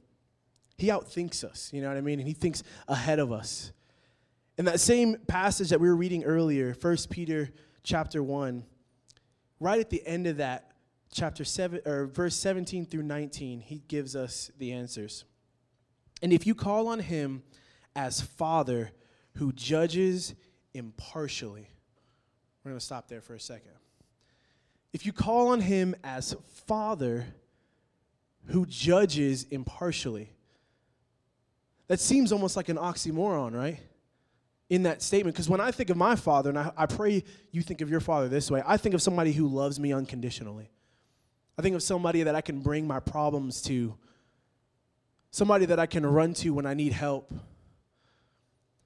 he 0.78 0.88
outthinks 0.92 1.44
us, 1.44 1.72
you 1.74 1.82
know 1.82 1.88
what 1.88 1.98
I 1.98 2.02
mean? 2.02 2.20
And 2.20 2.28
he 2.28 2.36
thinks 2.36 2.64
ahead 2.88 3.18
of 3.18 3.32
us. 3.32 3.72
In 4.60 4.66
that 4.66 4.80
same 4.80 5.18
passage 5.28 5.70
that 5.70 5.82
we 5.82 5.88
were 5.90 5.96
reading 5.96 6.24
earlier, 6.24 6.76
1 6.80 6.98
Peter 7.10 7.50
chapter 7.82 8.22
1, 8.22 8.64
right 9.60 9.80
at 9.80 9.90
the 9.90 10.06
end 10.06 10.28
of 10.28 10.38
that, 10.38 10.72
chapter 11.12 11.44
7 11.44 11.82
or 11.86 12.06
verse 12.06 12.36
17 12.36 12.86
through 12.86 13.02
19, 13.02 13.60
he 13.60 13.82
gives 13.88 14.16
us 14.16 14.52
the 14.60 14.72
answers. 14.72 15.26
And 16.22 16.32
if 16.32 16.46
you 16.46 16.54
call 16.54 16.88
on 16.88 17.00
him 17.00 17.42
as 17.96 18.22
Father 18.22 18.92
who 19.38 19.52
judges 19.52 20.36
impartially, 20.76 21.70
we're 22.64 22.70
going 22.70 22.80
to 22.80 22.86
stop 22.86 23.08
there 23.08 23.22
for 23.22 23.34
a 23.34 23.40
second. 23.40 23.72
If 24.94 25.08
you 25.08 25.12
call 25.12 25.48
on 25.48 25.60
him 25.60 25.96
as 26.04 26.36
Father 26.68 27.26
who 28.48 28.66
judges 28.66 29.44
impartially, 29.52 30.32
that 31.88 32.00
seems 32.00 32.32
almost 32.32 32.56
like 32.56 32.70
an 32.70 32.78
oxymoron, 32.78 33.54
right? 33.54 33.80
In 34.70 34.84
that 34.84 35.02
statement. 35.02 35.36
Because 35.36 35.50
when 35.50 35.62
I 35.62 35.72
think 35.72 35.90
of 35.90 35.98
my 35.98 36.16
father, 36.16 36.50
and 36.50 36.60
I, 36.60 36.72
I, 36.76 36.86
pray 36.86 37.24
you 37.52 37.62
think 37.62 37.82
of 37.82 37.90
your 37.90 38.00
father 38.00 38.28
this 38.28 38.50
way, 38.50 38.64
I 38.66 38.78
think 38.78 38.96
of 38.96 39.02
somebody 39.02 39.32
who 39.32 39.48
loves 39.48 39.80
me 39.80 39.94
unconditionally. 39.94 40.70
I 41.58 41.62
think 41.62 41.76
of 41.76 41.84
somebody 41.84 42.24
that 42.24 42.36
I 42.36 42.42
can 42.42 42.62
bring 42.62 42.88
my 42.88 43.00
problems 43.00 43.62
to, 43.64 43.96
somebody 45.32 45.66
that 45.66 45.80
I 45.80 45.86
can 45.86 46.06
run 46.06 46.34
to 46.36 46.52
when 46.52 46.66
I 46.66 46.74
need 46.74 46.94
help. 46.94 47.34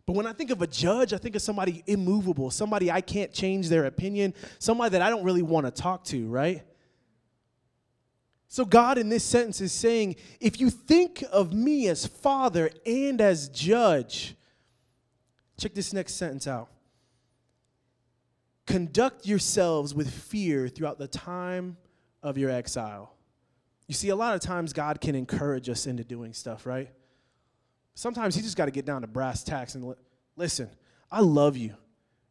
But 0.06 0.16
when 0.16 0.26
I 0.26 0.34
think 0.34 0.52
of 0.52 0.62
a 0.62 0.68
judge, 0.68 1.14
I 1.14 1.18
think 1.18 1.36
of 1.36 1.42
somebody 1.42 1.84
immovable, 1.86 2.50
somebody 2.50 2.90
I 2.90 3.02
can't 3.02 3.32
change 3.34 3.70
their 3.70 3.86
opinion, 3.86 4.34
somebody 4.58 4.92
that 4.92 5.02
I 5.02 5.10
don't 5.10 5.24
really 5.24 5.42
want 5.42 5.66
to 5.66 5.72
talk 5.72 6.04
to, 6.06 6.28
right? 6.28 6.64
So, 8.50 8.64
God 8.64 8.98
in 8.98 9.10
this 9.10 9.26
sentence 9.26 9.60
is 9.60 9.74
saying, 9.74 10.16
if 10.40 10.60
you 10.60 10.70
think 10.70 11.24
of 11.32 11.54
me 11.54 11.88
as 11.88 12.06
father 12.06 12.70
and 12.86 13.20
as 13.20 13.50
judge, 13.50 14.36
check 15.60 15.74
this 15.74 15.92
next 15.92 16.14
sentence 16.14 16.48
out. 16.48 16.70
Conduct 18.66 19.26
yourselves 19.26 19.94
with 19.94 20.10
fear 20.10 20.70
throughout 20.70 20.98
the 20.98 21.08
time 21.08 21.78
of 22.24 22.38
your 22.38 22.50
exile. 22.50 23.14
You 23.88 23.94
see, 23.94 24.10
a 24.10 24.16
lot 24.16 24.36
of 24.36 24.42
times 24.42 24.74
God 24.74 25.02
can 25.02 25.16
encourage 25.16 25.70
us 25.70 25.86
into 25.86 26.04
doing 26.04 26.34
stuff, 26.34 26.66
right? 26.66 26.90
Sometimes 27.96 28.36
He 28.36 28.42
just 28.42 28.58
got 28.58 28.66
to 28.66 28.72
get 28.72 28.86
down 28.86 29.02
to 29.02 29.08
brass 29.08 29.44
tacks 29.44 29.76
and 29.76 29.86
li- 29.86 29.96
listen, 30.38 30.70
I 31.12 31.20
love 31.20 31.58
you 31.58 31.76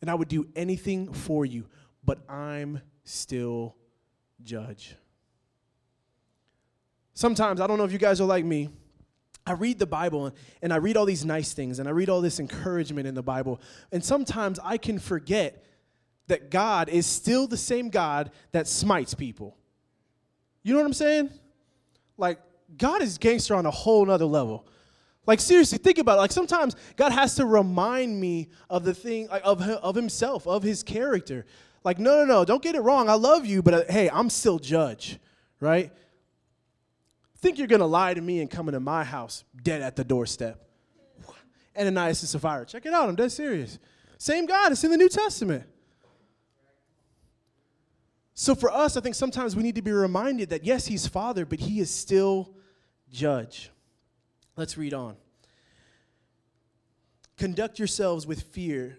and 0.01 0.11
I 0.11 0.15
would 0.15 0.29
do 0.29 0.47
anything 0.57 1.13
for 1.13 1.45
you, 1.45 1.67
but 2.05 2.19
I'm 2.29 2.81
still 3.05 3.77
judge. 4.43 4.97
Sometimes, 7.17 7.63
I 7.63 7.67
don't 7.67 7.79
know 7.79 7.85
if 7.85 7.93
you 7.93 7.99
guys 7.99 8.21
are 8.21 8.27
like 8.27 8.45
me, 8.45 8.69
I 9.47 9.53
read 9.53 9.79
the 9.79 9.87
Bible 9.87 10.35
and 10.61 10.71
I 10.71 10.77
read 10.77 10.99
all 10.99 11.07
these 11.07 11.25
nice 11.25 11.55
things 11.55 11.79
and 11.79 11.89
I 11.89 11.93
read 11.93 12.11
all 12.11 12.21
this 12.21 12.39
encouragement 12.39 13.07
in 13.07 13.15
the 13.15 13.23
Bible. 13.23 13.59
And 13.91 14.05
sometimes 14.05 14.61
I 14.63 14.77
can 14.77 14.99
forget 14.99 15.65
that 16.27 16.51
God 16.51 16.91
is 16.91 17.07
still 17.07 17.47
the 17.47 17.57
same 17.57 17.89
God 17.89 18.33
that 18.53 18.69
smites 18.69 19.15
people. 19.15 19.57
You 20.63 20.75
know 20.75 20.81
what 20.81 20.87
I'm 20.87 20.93
saying? 20.93 21.31
Like, 22.19 22.39
God 22.77 23.01
is 23.01 23.17
gangster 23.17 23.55
on 23.55 23.65
a 23.65 23.71
whole 23.71 24.05
nother 24.05 24.27
level. 24.27 24.67
Like 25.27 25.41
seriously, 25.41 25.79
think 25.79 25.97
about 25.97 26.19
it. 26.19 26.21
Like 26.21 26.33
sometimes 26.33 26.77
God 26.97 27.13
has 27.13 27.35
to 27.37 27.47
remind 27.47 28.21
me 28.21 28.51
of 28.69 28.85
the 28.85 28.93
thing, 28.93 29.29
like, 29.29 29.43
of 29.43 29.63
of 29.63 29.95
Himself, 29.95 30.47
of 30.47 30.63
His 30.63 30.83
character. 30.83 31.47
Like 31.83 31.99
no, 31.99 32.19
no, 32.19 32.25
no, 32.27 32.45
don't 32.45 32.63
get 32.63 32.75
it 32.75 32.83
wrong. 32.83 33.09
I 33.09 33.15
love 33.15 33.47
you, 33.47 33.63
but 33.63 33.75
uh, 33.75 33.83
hey, 33.89 34.11
I'm 34.11 34.29
still 34.29 34.59
judge, 34.59 35.19
right? 35.61 35.91
Think 37.47 37.59
you're 37.59 37.69
gonna 37.69 37.87
lie 37.87 38.13
to 38.13 38.21
me 38.21 38.41
and 38.41 38.51
come 38.51 38.69
into 38.69 38.81
my 38.81 39.05
house 39.05 39.45
dead 39.63 39.81
at 39.81 39.95
the 39.95 40.03
doorstep? 40.03 40.69
Ananias 41.79 42.21
and 42.21 42.29
Sapphira. 42.29 42.67
Check 42.67 42.87
it 42.87 42.93
out. 42.93 43.09
I'm 43.09 43.15
dead 43.15 43.31
serious. 43.31 43.79
Same 44.19 44.47
God. 44.47 44.73
It's 44.73 44.83
in 44.83 44.91
the 44.91 44.97
New 44.97 45.09
Testament. 45.09 45.63
So 48.35 48.57
for 48.57 48.69
us, 48.69 48.97
I 48.97 49.01
think 49.01 49.15
sometimes 49.15 49.55
we 49.55 49.63
need 49.63 49.77
to 49.77 49.83
be 49.83 49.93
reminded 49.93 50.49
that 50.49 50.65
yes, 50.65 50.89
He's 50.89 51.07
Father, 51.07 51.47
but 51.47 51.61
He 51.61 51.79
is 51.79 51.89
still 51.89 52.53
judge. 53.13 53.71
Let's 54.57 54.77
read 54.77 54.93
on. 54.93 55.15
Conduct 57.37 57.79
yourselves 57.79 58.27
with 58.27 58.43
fear 58.43 58.99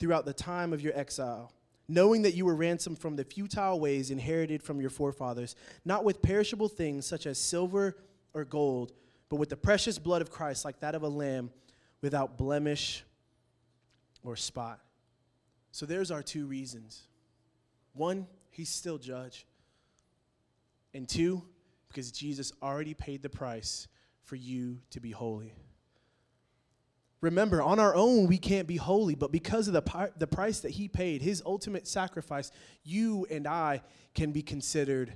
throughout 0.00 0.24
the 0.24 0.34
time 0.34 0.72
of 0.72 0.80
your 0.80 0.98
exile, 0.98 1.52
knowing 1.90 2.22
that 2.22 2.34
you 2.34 2.44
were 2.44 2.54
ransomed 2.54 2.98
from 2.98 3.16
the 3.16 3.24
futile 3.24 3.80
ways 3.80 4.10
inherited 4.10 4.62
from 4.62 4.80
your 4.80 4.90
forefathers, 4.90 5.56
not 5.84 6.04
with 6.04 6.22
perishable 6.22 6.68
things 6.68 7.04
such 7.04 7.26
as 7.26 7.38
silver 7.38 7.96
or 8.32 8.44
gold, 8.44 8.92
but 9.28 9.36
with 9.36 9.48
the 9.48 9.56
precious 9.56 9.98
blood 9.98 10.22
of 10.22 10.30
Christ, 10.30 10.64
like 10.64 10.78
that 10.80 10.94
of 10.94 11.02
a 11.02 11.08
lamb, 11.08 11.50
without 12.00 12.38
blemish 12.38 13.04
or 14.22 14.36
spot. 14.36 14.80
So 15.72 15.84
there's 15.84 16.10
our 16.10 16.22
two 16.22 16.46
reasons. 16.46 17.02
One, 17.92 18.26
he's 18.50 18.68
still 18.68 18.98
judge. 18.98 19.46
And 20.94 21.08
two, 21.08 21.42
because 21.88 22.12
Jesus 22.12 22.52
already 22.62 22.94
paid 22.94 23.22
the 23.22 23.28
price 23.28 23.88
for 24.22 24.36
you 24.36 24.78
to 24.90 25.00
be 25.00 25.10
holy. 25.10 25.54
Remember, 27.20 27.60
on 27.60 27.78
our 27.78 27.94
own, 27.94 28.26
we 28.26 28.38
can't 28.38 28.66
be 28.66 28.76
holy, 28.76 29.14
but 29.14 29.30
because 29.30 29.68
of 29.68 29.74
the, 29.74 29.82
pi- 29.82 30.10
the 30.16 30.26
price 30.26 30.60
that 30.60 30.70
He 30.70 30.88
paid, 30.88 31.20
His 31.20 31.42
ultimate 31.44 31.86
sacrifice, 31.86 32.50
you 32.82 33.26
and 33.30 33.46
I 33.46 33.82
can 34.14 34.32
be 34.32 34.42
considered 34.42 35.14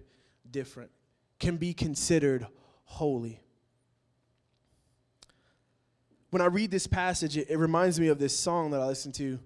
different, 0.51 0.91
can 1.39 1.57
be 1.57 1.73
considered 1.73 2.47
holy. 2.85 3.41
When 6.31 6.43
I 6.43 6.47
read 6.47 6.71
this 6.71 6.87
passage, 6.87 7.37
it, 7.39 7.49
it 7.49 7.57
reminds 7.59 7.99
me 7.99 8.09
of 8.09 8.19
this 8.19 8.39
song 8.39 8.73
that 8.73 8.81
I 8.81 8.87
listened 8.87 9.15
to 9.15 9.39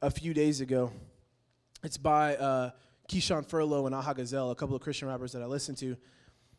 a 0.00 0.10
few 0.10 0.34
days 0.34 0.60
ago. 0.60 0.92
It's 1.82 1.96
by 1.98 2.36
uh, 2.36 2.70
Keyshawn 3.08 3.48
Furlow 3.48 3.86
and 3.86 3.94
Aha 3.94 4.12
Gazelle, 4.12 4.50
a 4.50 4.54
couple 4.54 4.76
of 4.76 4.82
Christian 4.82 5.08
rappers 5.08 5.32
that 5.32 5.42
I 5.42 5.46
listened 5.46 5.78
to. 5.78 5.96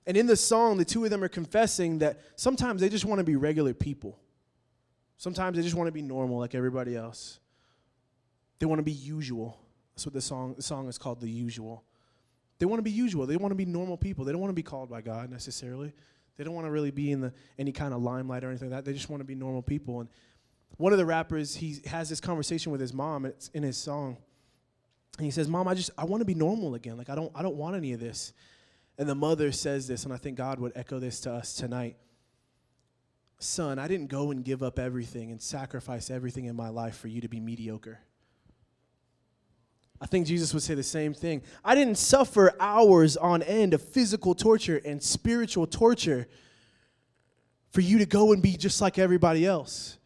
And 0.06 0.18
in 0.18 0.28
the 0.28 0.36
song, 0.36 0.78
the 0.78 0.86
two 0.86 1.04
of 1.04 1.12
them 1.12 1.24
are 1.24 1.30
confessing 1.30 2.00
that 2.00 2.20
sometimes 2.36 2.82
they 2.82 2.90
just 2.90 3.06
want 3.06 3.20
to 3.20 3.24
be 3.24 3.36
regular 3.36 3.74
people. 3.74 4.20
Sometimes 5.18 5.58
they 5.58 5.64
just 5.64 5.76
want 5.76 5.88
to 5.88 5.92
be 5.92 6.02
normal 6.02 6.40
like 6.40 6.56
everybody 6.56 6.96
else. 6.96 7.40
They 8.60 8.66
want 8.66 8.80
to 8.80 8.84
be 8.84 8.92
usual. 8.92 9.58
That's 9.94 10.06
what 10.06 10.14
the 10.14 10.22
song, 10.22 10.56
the 10.56 10.64
song 10.64 10.88
is 10.88 10.98
called, 10.98 11.22
The 11.22 11.30
Usual. 11.30 11.84
They 12.60 12.66
want 12.66 12.80
to 12.80 12.84
be 12.84 12.92
usual. 12.92 13.26
They 13.26 13.36
want 13.36 13.52
to 13.52 13.56
be 13.56 13.66
normal 13.66 13.98
people. 13.98 14.24
They 14.24 14.32
don't 14.32 14.42
want 14.42 14.52
to 14.52 14.56
be 14.56 14.64
called 14.64 14.90
by 14.90 15.02
God 15.02 15.30
necessarily. 15.30 15.94
They 16.38 16.44
don't 16.44 16.54
want 16.54 16.68
to 16.68 16.72
really 16.72 16.92
be 16.92 17.12
in 17.12 17.22
the, 17.22 17.34
any 17.58 17.72
kind 17.72 17.94
of 17.94 18.02
limelight 18.02 18.44
or 18.44 18.50
anything 18.50 18.70
like 18.70 18.80
that. 18.80 18.86
They 18.86 18.94
just 18.94 19.10
want 19.10 19.22
to 19.22 19.26
be 19.26 19.36
normal 19.36 19.62
people. 19.62 20.00
And 20.02 20.10
one 20.78 20.92
of 20.92 20.98
the 20.98 21.06
rappers, 21.06 21.56
he 21.56 21.82
has 21.86 22.10
this 22.10 22.20
conversation 22.20 22.72
with 22.72 22.82
his 22.82 22.94
mom. 22.94 23.26
It's 23.26 23.50
in 23.50 23.64
his 23.64 23.78
song. 23.78 24.18
And 25.18 25.26
he 25.26 25.32
says, 25.32 25.48
Mom, 25.48 25.68
I 25.68 25.74
just, 25.74 25.92
I 25.98 26.06
want 26.06 26.22
to 26.22 26.26
be 26.26 26.34
normal 26.34 26.76
again. 26.76 26.98
Like, 26.98 27.10
I 27.10 27.16
don't, 27.16 27.32
I 27.34 27.42
don't 27.42 27.56
want 27.56 27.76
any 27.76 27.94
of 27.94 28.00
this. 28.00 28.34
And 28.98 29.08
the 29.08 29.16
mother 29.16 29.52
says 29.52 29.88
this, 29.88 30.04
and 30.04 30.14
I 30.14 30.18
think 30.18 30.38
God 30.38 30.60
would 30.60 30.74
echo 30.76 31.00
this 31.00 31.22
to 31.22 31.32
us 31.32 31.54
tonight. 31.54 31.98
Son, 33.40 33.80
I 33.80 33.88
didn't 33.88 34.08
go 34.08 34.32
and 34.32 34.44
give 34.44 34.64
up 34.64 34.80
everything 34.80 35.32
and 35.32 35.42
sacrifice 35.42 36.10
everything 36.10 36.46
in 36.46 36.56
my 36.56 36.70
life 36.70 36.98
for 36.98 37.08
you 37.08 37.22
to 37.22 37.28
be 37.28 37.40
mediocre. 37.40 38.00
I 40.02 40.08
think 40.08 40.28
Jesus 40.28 40.54
would 40.54 40.64
say 40.64 40.76
the 40.76 40.84
same 40.84 41.14
thing. 41.14 41.42
I 41.64 41.76
didn't 41.76 41.98
suffer 41.98 42.54
hours 42.60 43.18
on 43.18 43.42
end 43.44 43.74
of 43.74 43.82
physical 43.82 44.36
torture 44.36 44.82
and 44.84 45.02
spiritual 45.02 45.68
torture 45.68 46.28
for 47.70 47.82
you 47.82 48.00
to 48.00 48.06
go 48.06 48.34
and 48.34 48.42
be 48.42 48.58
just 48.58 48.82
like 48.82 49.00
everybody 49.00 49.46
else. 49.46 49.98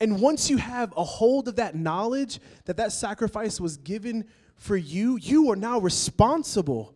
And 0.00 0.20
once 0.20 0.50
you 0.50 0.56
have 0.56 0.92
a 0.96 1.04
hold 1.04 1.46
of 1.46 1.56
that 1.56 1.76
knowledge 1.76 2.40
that 2.64 2.76
that 2.78 2.92
sacrifice 2.92 3.60
was 3.60 3.76
given 3.76 4.24
for 4.56 4.76
you, 4.76 5.16
you 5.16 5.50
are 5.50 5.56
now 5.56 5.78
responsible. 5.78 6.94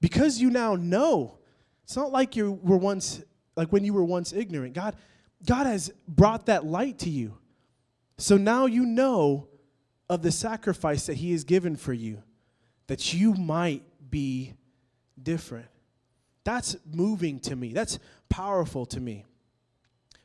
Because 0.00 0.40
you 0.40 0.50
now 0.50 0.74
know. 0.74 1.38
It's 1.84 1.96
not 1.96 2.12
like 2.12 2.36
you 2.36 2.58
were 2.62 2.76
once 2.76 3.22
like 3.56 3.72
when 3.72 3.84
you 3.84 3.92
were 3.94 4.04
once 4.04 4.32
ignorant. 4.32 4.74
God 4.74 4.94
God 5.46 5.66
has 5.66 5.90
brought 6.06 6.46
that 6.46 6.64
light 6.64 6.98
to 7.00 7.10
you. 7.10 7.38
So 8.18 8.36
now 8.36 8.66
you 8.66 8.84
know 8.84 9.48
of 10.08 10.22
the 10.22 10.32
sacrifice 10.32 11.06
that 11.06 11.14
he 11.14 11.32
has 11.32 11.44
given 11.44 11.76
for 11.76 11.92
you 11.92 12.22
that 12.86 13.14
you 13.14 13.34
might 13.34 13.82
be 14.10 14.54
different. 15.22 15.68
That's 16.44 16.76
moving 16.90 17.40
to 17.40 17.56
me. 17.56 17.72
That's 17.72 17.98
powerful 18.28 18.86
to 18.86 19.00
me. 19.00 19.24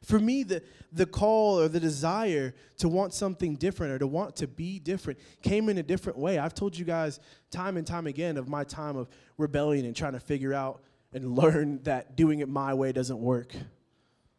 For 0.03 0.19
me, 0.19 0.43
the, 0.43 0.61
the 0.91 1.05
call 1.05 1.59
or 1.59 1.69
the 1.69 1.79
desire 1.79 2.53
to 2.77 2.89
want 2.89 3.13
something 3.13 3.55
different 3.55 3.93
or 3.93 3.99
to 3.99 4.07
want 4.07 4.35
to 4.37 4.47
be 4.47 4.77
different 4.77 5.19
came 5.41 5.69
in 5.69 5.77
a 5.77 5.83
different 5.83 6.19
way. 6.19 6.37
I've 6.37 6.53
told 6.53 6.77
you 6.77 6.83
guys 6.83 7.19
time 7.51 7.77
and 7.77 7.87
time 7.87 8.05
again 8.05 8.37
of 8.37 8.49
my 8.49 8.65
time 8.65 8.97
of 8.97 9.07
rebellion 9.37 9.85
and 9.85 9.95
trying 9.95 10.13
to 10.13 10.19
figure 10.19 10.53
out 10.53 10.83
and 11.13 11.37
learn 11.37 11.81
that 11.83 12.17
doing 12.17 12.39
it 12.39 12.49
my 12.49 12.73
way 12.73 12.91
doesn't 12.91 13.19
work. 13.19 13.53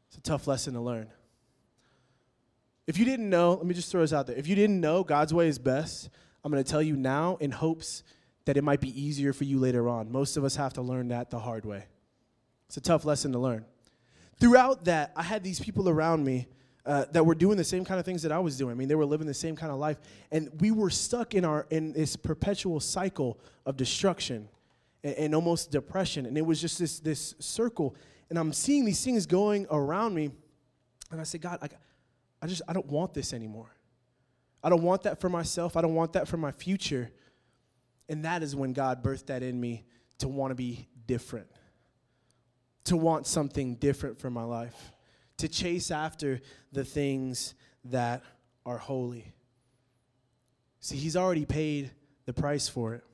It's 0.08 0.18
a 0.18 0.20
tough 0.20 0.46
lesson 0.46 0.74
to 0.74 0.80
learn. 0.80 1.08
If 2.86 2.98
you 2.98 3.06
didn't 3.06 3.30
know, 3.30 3.54
let 3.54 3.64
me 3.64 3.74
just 3.74 3.90
throw 3.90 4.02
this 4.02 4.12
out 4.12 4.26
there. 4.26 4.36
If 4.36 4.46
you 4.46 4.54
didn't 4.54 4.78
know 4.78 5.02
God's 5.02 5.32
way 5.32 5.48
is 5.48 5.58
best, 5.58 6.10
I'm 6.44 6.52
going 6.52 6.62
to 6.62 6.70
tell 6.70 6.82
you 6.82 6.94
now 6.94 7.38
in 7.40 7.50
hopes 7.50 8.02
that 8.44 8.58
it 8.58 8.62
might 8.62 8.82
be 8.82 9.00
easier 9.00 9.32
for 9.32 9.44
you 9.44 9.58
later 9.58 9.88
on. 9.88 10.12
Most 10.12 10.36
of 10.36 10.44
us 10.44 10.56
have 10.56 10.74
to 10.74 10.82
learn 10.82 11.08
that 11.08 11.30
the 11.30 11.38
hard 11.38 11.64
way. 11.64 11.86
It's 12.66 12.76
a 12.76 12.82
tough 12.82 13.06
lesson 13.06 13.32
to 13.32 13.38
learn. 13.38 13.64
Throughout 14.40 14.84
that, 14.84 15.12
I 15.16 15.22
had 15.22 15.42
these 15.42 15.60
people 15.60 15.88
around 15.88 16.24
me 16.24 16.46
uh, 16.86 17.06
that 17.12 17.24
were 17.24 17.34
doing 17.34 17.56
the 17.56 17.64
same 17.64 17.84
kind 17.84 17.98
of 17.98 18.04
things 18.04 18.22
that 18.22 18.32
I 18.32 18.38
was 18.38 18.58
doing. 18.58 18.72
I 18.72 18.74
mean, 18.74 18.88
they 18.88 18.94
were 18.94 19.06
living 19.06 19.26
the 19.26 19.34
same 19.34 19.56
kind 19.56 19.72
of 19.72 19.78
life, 19.78 19.98
and 20.30 20.50
we 20.60 20.70
were 20.70 20.90
stuck 20.90 21.34
in 21.34 21.44
our 21.44 21.66
in 21.70 21.92
this 21.92 22.16
perpetual 22.16 22.80
cycle 22.80 23.38
of 23.64 23.76
destruction 23.76 24.48
and, 25.02 25.14
and 25.14 25.34
almost 25.34 25.70
depression. 25.70 26.26
And 26.26 26.36
it 26.36 26.44
was 26.44 26.60
just 26.60 26.78
this 26.78 27.00
this 27.00 27.34
circle. 27.38 27.96
And 28.28 28.38
I'm 28.38 28.52
seeing 28.52 28.84
these 28.84 29.02
things 29.04 29.26
going 29.26 29.66
around 29.70 30.14
me, 30.14 30.30
and 31.10 31.20
I 31.20 31.24
said, 31.24 31.40
God, 31.40 31.58
I, 31.62 31.68
I 32.42 32.46
just 32.46 32.62
I 32.68 32.72
don't 32.72 32.86
want 32.86 33.14
this 33.14 33.32
anymore. 33.32 33.70
I 34.62 34.70
don't 34.70 34.82
want 34.82 35.02
that 35.02 35.20
for 35.20 35.28
myself. 35.28 35.76
I 35.76 35.82
don't 35.82 35.94
want 35.94 36.14
that 36.14 36.26
for 36.26 36.38
my 36.38 36.50
future. 36.50 37.10
And 38.08 38.24
that 38.24 38.42
is 38.42 38.54
when 38.56 38.72
God 38.72 39.02
birthed 39.02 39.26
that 39.26 39.42
in 39.42 39.60
me 39.60 39.84
to 40.18 40.28
want 40.28 40.50
to 40.50 40.54
be 40.54 40.88
different, 41.06 41.46
to 42.84 42.96
want 42.96 43.26
something 43.26 43.76
different 43.76 44.18
for 44.18 44.30
my 44.30 44.44
life, 44.44 44.92
to 45.38 45.48
chase 45.48 45.90
after 45.90 46.40
the 46.72 46.84
things 46.84 47.54
that 47.84 48.22
are 48.66 48.78
holy. 48.78 49.32
See, 50.80 50.96
He's 50.96 51.16
already 51.16 51.44
paid 51.44 51.90
the 52.26 52.32
price 52.32 52.68
for 52.68 52.94
it. 52.94 53.04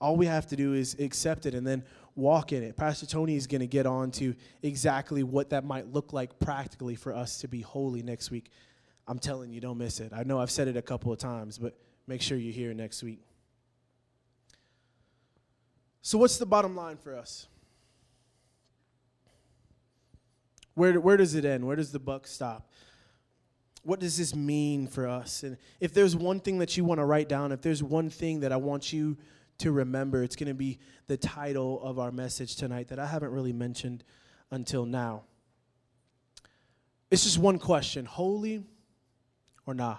All 0.00 0.16
we 0.16 0.26
have 0.26 0.46
to 0.48 0.56
do 0.56 0.74
is 0.74 0.96
accept 0.98 1.46
it 1.46 1.54
and 1.54 1.66
then 1.66 1.82
walk 2.14 2.52
in 2.52 2.62
it. 2.62 2.76
Pastor 2.76 3.06
Tony 3.06 3.36
is 3.36 3.46
going 3.46 3.60
to 3.60 3.66
get 3.66 3.86
on 3.86 4.10
to 4.12 4.34
exactly 4.62 5.22
what 5.22 5.50
that 5.50 5.64
might 5.64 5.92
look 5.92 6.12
like 6.12 6.38
practically 6.38 6.94
for 6.94 7.14
us 7.14 7.38
to 7.38 7.48
be 7.48 7.60
holy 7.60 8.02
next 8.02 8.30
week. 8.30 8.50
I'm 9.06 9.18
telling 9.18 9.50
you, 9.50 9.60
don't 9.60 9.78
miss 9.78 10.00
it. 10.00 10.12
I 10.14 10.22
know 10.24 10.40
I've 10.40 10.50
said 10.50 10.68
it 10.68 10.76
a 10.76 10.82
couple 10.82 11.12
of 11.12 11.18
times, 11.18 11.58
but 11.58 11.76
make 12.06 12.22
sure 12.22 12.38
you're 12.38 12.52
here 12.52 12.74
next 12.74 13.02
week. 13.02 13.20
So, 16.02 16.18
what's 16.18 16.36
the 16.36 16.46
bottom 16.46 16.76
line 16.76 16.96
for 16.96 17.16
us? 17.16 17.48
Where, 20.74 21.00
where 21.00 21.16
does 21.16 21.34
it 21.34 21.44
end? 21.44 21.66
Where 21.66 21.76
does 21.76 21.92
the 21.92 21.98
buck 21.98 22.26
stop? 22.26 22.68
What 23.82 24.00
does 24.00 24.16
this 24.16 24.34
mean 24.34 24.86
for 24.86 25.06
us? 25.06 25.42
And 25.42 25.56
if 25.78 25.92
there's 25.92 26.16
one 26.16 26.40
thing 26.40 26.58
that 26.58 26.76
you 26.76 26.84
want 26.84 27.00
to 27.00 27.04
write 27.04 27.28
down, 27.28 27.52
if 27.52 27.60
there's 27.60 27.82
one 27.82 28.10
thing 28.10 28.40
that 28.40 28.50
I 28.50 28.56
want 28.56 28.92
you 28.92 29.16
to 29.58 29.72
remember, 29.72 30.22
it's 30.22 30.36
going 30.36 30.48
to 30.48 30.54
be 30.54 30.78
the 31.06 31.16
title 31.16 31.82
of 31.82 31.98
our 31.98 32.10
message 32.10 32.56
tonight 32.56 32.88
that 32.88 32.98
I 32.98 33.06
haven't 33.06 33.30
really 33.30 33.52
mentioned 33.52 34.02
until 34.50 34.86
now. 34.86 35.24
It's 37.10 37.24
just 37.24 37.38
one 37.38 37.58
question 37.58 38.06
holy 38.06 38.64
or 39.66 39.74
nah? 39.74 39.98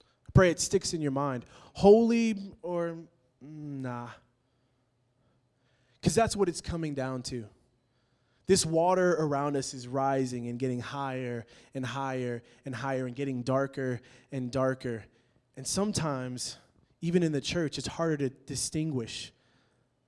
I 0.00 0.30
pray 0.32 0.50
it 0.50 0.58
sticks 0.58 0.94
in 0.94 1.00
your 1.00 1.12
mind. 1.12 1.44
Holy 1.74 2.36
or 2.62 2.96
mm, 3.44 3.82
nah? 3.82 4.08
Because 6.00 6.14
that's 6.14 6.34
what 6.34 6.48
it's 6.48 6.60
coming 6.60 6.94
down 6.94 7.22
to. 7.22 7.46
This 8.46 8.66
water 8.66 9.16
around 9.18 9.56
us 9.56 9.72
is 9.72 9.88
rising 9.88 10.48
and 10.48 10.58
getting 10.58 10.80
higher 10.80 11.46
and 11.74 11.84
higher 11.84 12.42
and 12.66 12.74
higher 12.74 13.06
and 13.06 13.16
getting 13.16 13.42
darker 13.42 14.00
and 14.30 14.50
darker. 14.50 15.04
And 15.56 15.66
sometimes, 15.66 16.58
even 17.00 17.22
in 17.22 17.32
the 17.32 17.40
church, 17.40 17.78
it's 17.78 17.86
harder 17.86 18.16
to 18.16 18.28
distinguish 18.28 19.32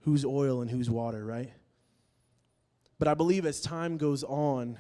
who's 0.01 0.25
oil 0.25 0.61
and 0.61 0.71
who's 0.71 0.91
water, 0.91 1.25
right? 1.25 1.53
But 2.99 3.09
I 3.09 3.15
believe 3.15 3.47
as 3.47 3.61
time 3.61 3.97
goes 3.97 4.23
on, 4.23 4.79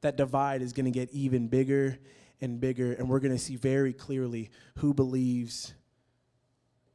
that 0.00 0.16
divide 0.16 0.62
is 0.62 0.72
going 0.72 0.84
to 0.84 0.90
get 0.90 1.10
even 1.10 1.48
bigger 1.48 1.98
and 2.40 2.60
bigger, 2.60 2.92
and 2.92 3.08
we're 3.08 3.20
going 3.20 3.32
to 3.32 3.38
see 3.38 3.56
very 3.56 3.92
clearly 3.92 4.50
who 4.76 4.94
believes 4.94 5.74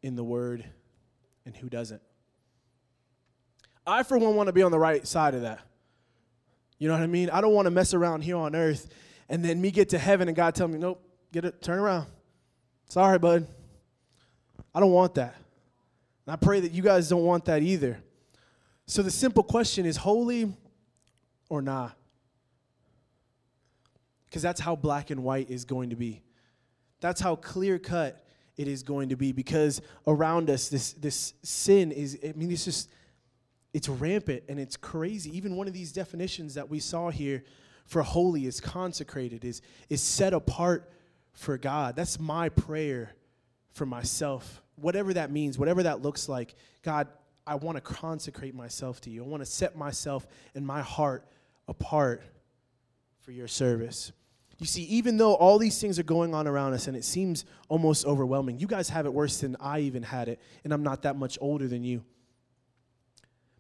in 0.02 0.16
the 0.16 0.24
word 0.24 0.64
and 1.46 1.56
who 1.56 1.70
doesn't. 1.70 2.02
I, 3.86 4.04
for 4.04 4.18
one, 4.18 4.36
want 4.36 4.48
to 4.48 4.54
be 4.54 4.64
on 4.64 4.72
the 4.72 4.80
right 4.80 5.06
side 5.06 5.34
of 5.34 5.42
that. 5.42 5.60
You 6.84 6.90
know 6.90 6.96
what 6.96 7.04
I 7.04 7.08
mean? 7.08 7.30
I 7.30 7.40
don't 7.40 7.54
want 7.54 7.66
to 7.66 7.72
mess 7.72 7.94
around 7.94 8.24
here 8.24 8.36
on 8.36 8.58
earth 8.58 8.90
and 9.30 9.42
then 9.42 9.62
me 9.62 9.72
get 9.72 9.88
to 9.92 9.98
heaven 9.98 10.28
and 10.28 10.36
God 10.36 10.54
tell 10.54 10.68
me, 10.68 10.78
nope, 10.78 11.02
get 11.32 11.46
it, 11.46 11.62
turn 11.62 11.80
around. 11.80 12.08
Sorry, 12.90 13.18
bud. 13.18 13.48
I 14.76 14.82
don't 14.82 14.92
want 14.92 15.16
that. 15.16 15.34
And 16.26 16.34
I 16.34 16.36
pray 16.36 16.60
that 16.60 16.74
you 16.74 16.84
guys 16.84 17.08
don't 17.08 17.24
want 17.24 17.46
that 17.46 17.62
either. 17.62 18.04
So 18.86 19.02
the 19.02 19.12
simple 19.12 19.44
question 19.44 19.86
is 19.86 19.96
holy 19.96 20.52
or 21.48 21.62
not? 21.62 21.96
Because 24.26 24.42
that's 24.42 24.60
how 24.60 24.76
black 24.76 25.10
and 25.10 25.24
white 25.24 25.50
is 25.50 25.64
going 25.64 25.92
to 25.92 25.96
be. 25.96 26.22
That's 27.00 27.22
how 27.22 27.38
clear 27.38 27.80
cut 27.80 28.26
it 28.58 28.68
is 28.68 28.84
going 28.84 29.08
to 29.08 29.16
be. 29.16 29.32
Because 29.32 29.82
around 30.06 30.50
us, 30.50 30.68
this, 30.68 30.92
this 30.92 31.34
sin 31.44 31.94
is, 31.94 32.20
I 32.22 32.34
mean, 32.34 32.52
it's 32.52 32.66
just, 32.66 32.90
it's 33.74 33.90
rampant 33.90 34.44
and 34.48 34.60
it's 34.60 34.78
crazy. 34.78 35.36
Even 35.36 35.56
one 35.56 35.68
of 35.68 35.74
these 35.74 35.92
definitions 35.92 36.54
that 36.54 36.70
we 36.70 36.80
saw 36.80 37.10
here 37.10 37.44
for 37.86 38.02
holy 38.02 38.46
is 38.46 38.62
consecrated, 38.62 39.44
is, 39.44 39.62
is 39.90 40.02
set 40.02 40.34
apart 40.34 40.90
for 41.34 41.58
God. 41.58 41.96
That's 41.96 42.20
my 42.20 42.50
prayer 42.50 43.14
for 43.72 43.86
myself. 43.86 44.62
Whatever 44.76 45.14
that 45.16 45.32
means, 45.32 45.58
whatever 45.58 45.84
that 45.84 46.02
looks 46.02 46.30
like, 46.30 46.56
God, 46.84 47.08
I 47.46 47.56
want 47.56 47.76
to 47.76 47.82
consecrate 47.82 48.56
myself 48.56 49.02
to 49.02 49.10
you. 49.10 49.24
I 49.24 49.28
want 49.28 49.42
to 49.42 49.50
set 49.50 49.76
myself 49.76 50.26
and 50.56 50.66
my 50.66 50.82
heart 50.82 51.26
apart 51.68 52.24
for 53.22 53.32
your 53.32 53.48
service. 53.48 54.12
You 54.60 54.66
see, 54.66 54.84
even 54.84 55.18
though 55.18 55.34
all 55.34 55.58
these 55.58 55.82
things 55.82 56.00
are 56.00 56.04
going 56.04 56.34
on 56.34 56.48
around 56.48 56.74
us 56.74 56.88
and 56.88 56.96
it 56.96 57.04
seems 57.04 57.44
almost 57.68 58.06
overwhelming, 58.06 58.60
you 58.60 58.68
guys 58.68 58.88
have 58.90 59.06
it 59.06 59.14
worse 59.14 59.42
than 59.42 59.58
I 59.60 59.80
even 59.80 60.04
had 60.04 60.30
it, 60.30 60.40
and 60.64 60.72
I'm 60.72 60.84
not 60.84 61.02
that 61.02 61.18
much 61.18 61.38
older 61.42 61.68
than 61.68 61.84
you. 61.84 62.04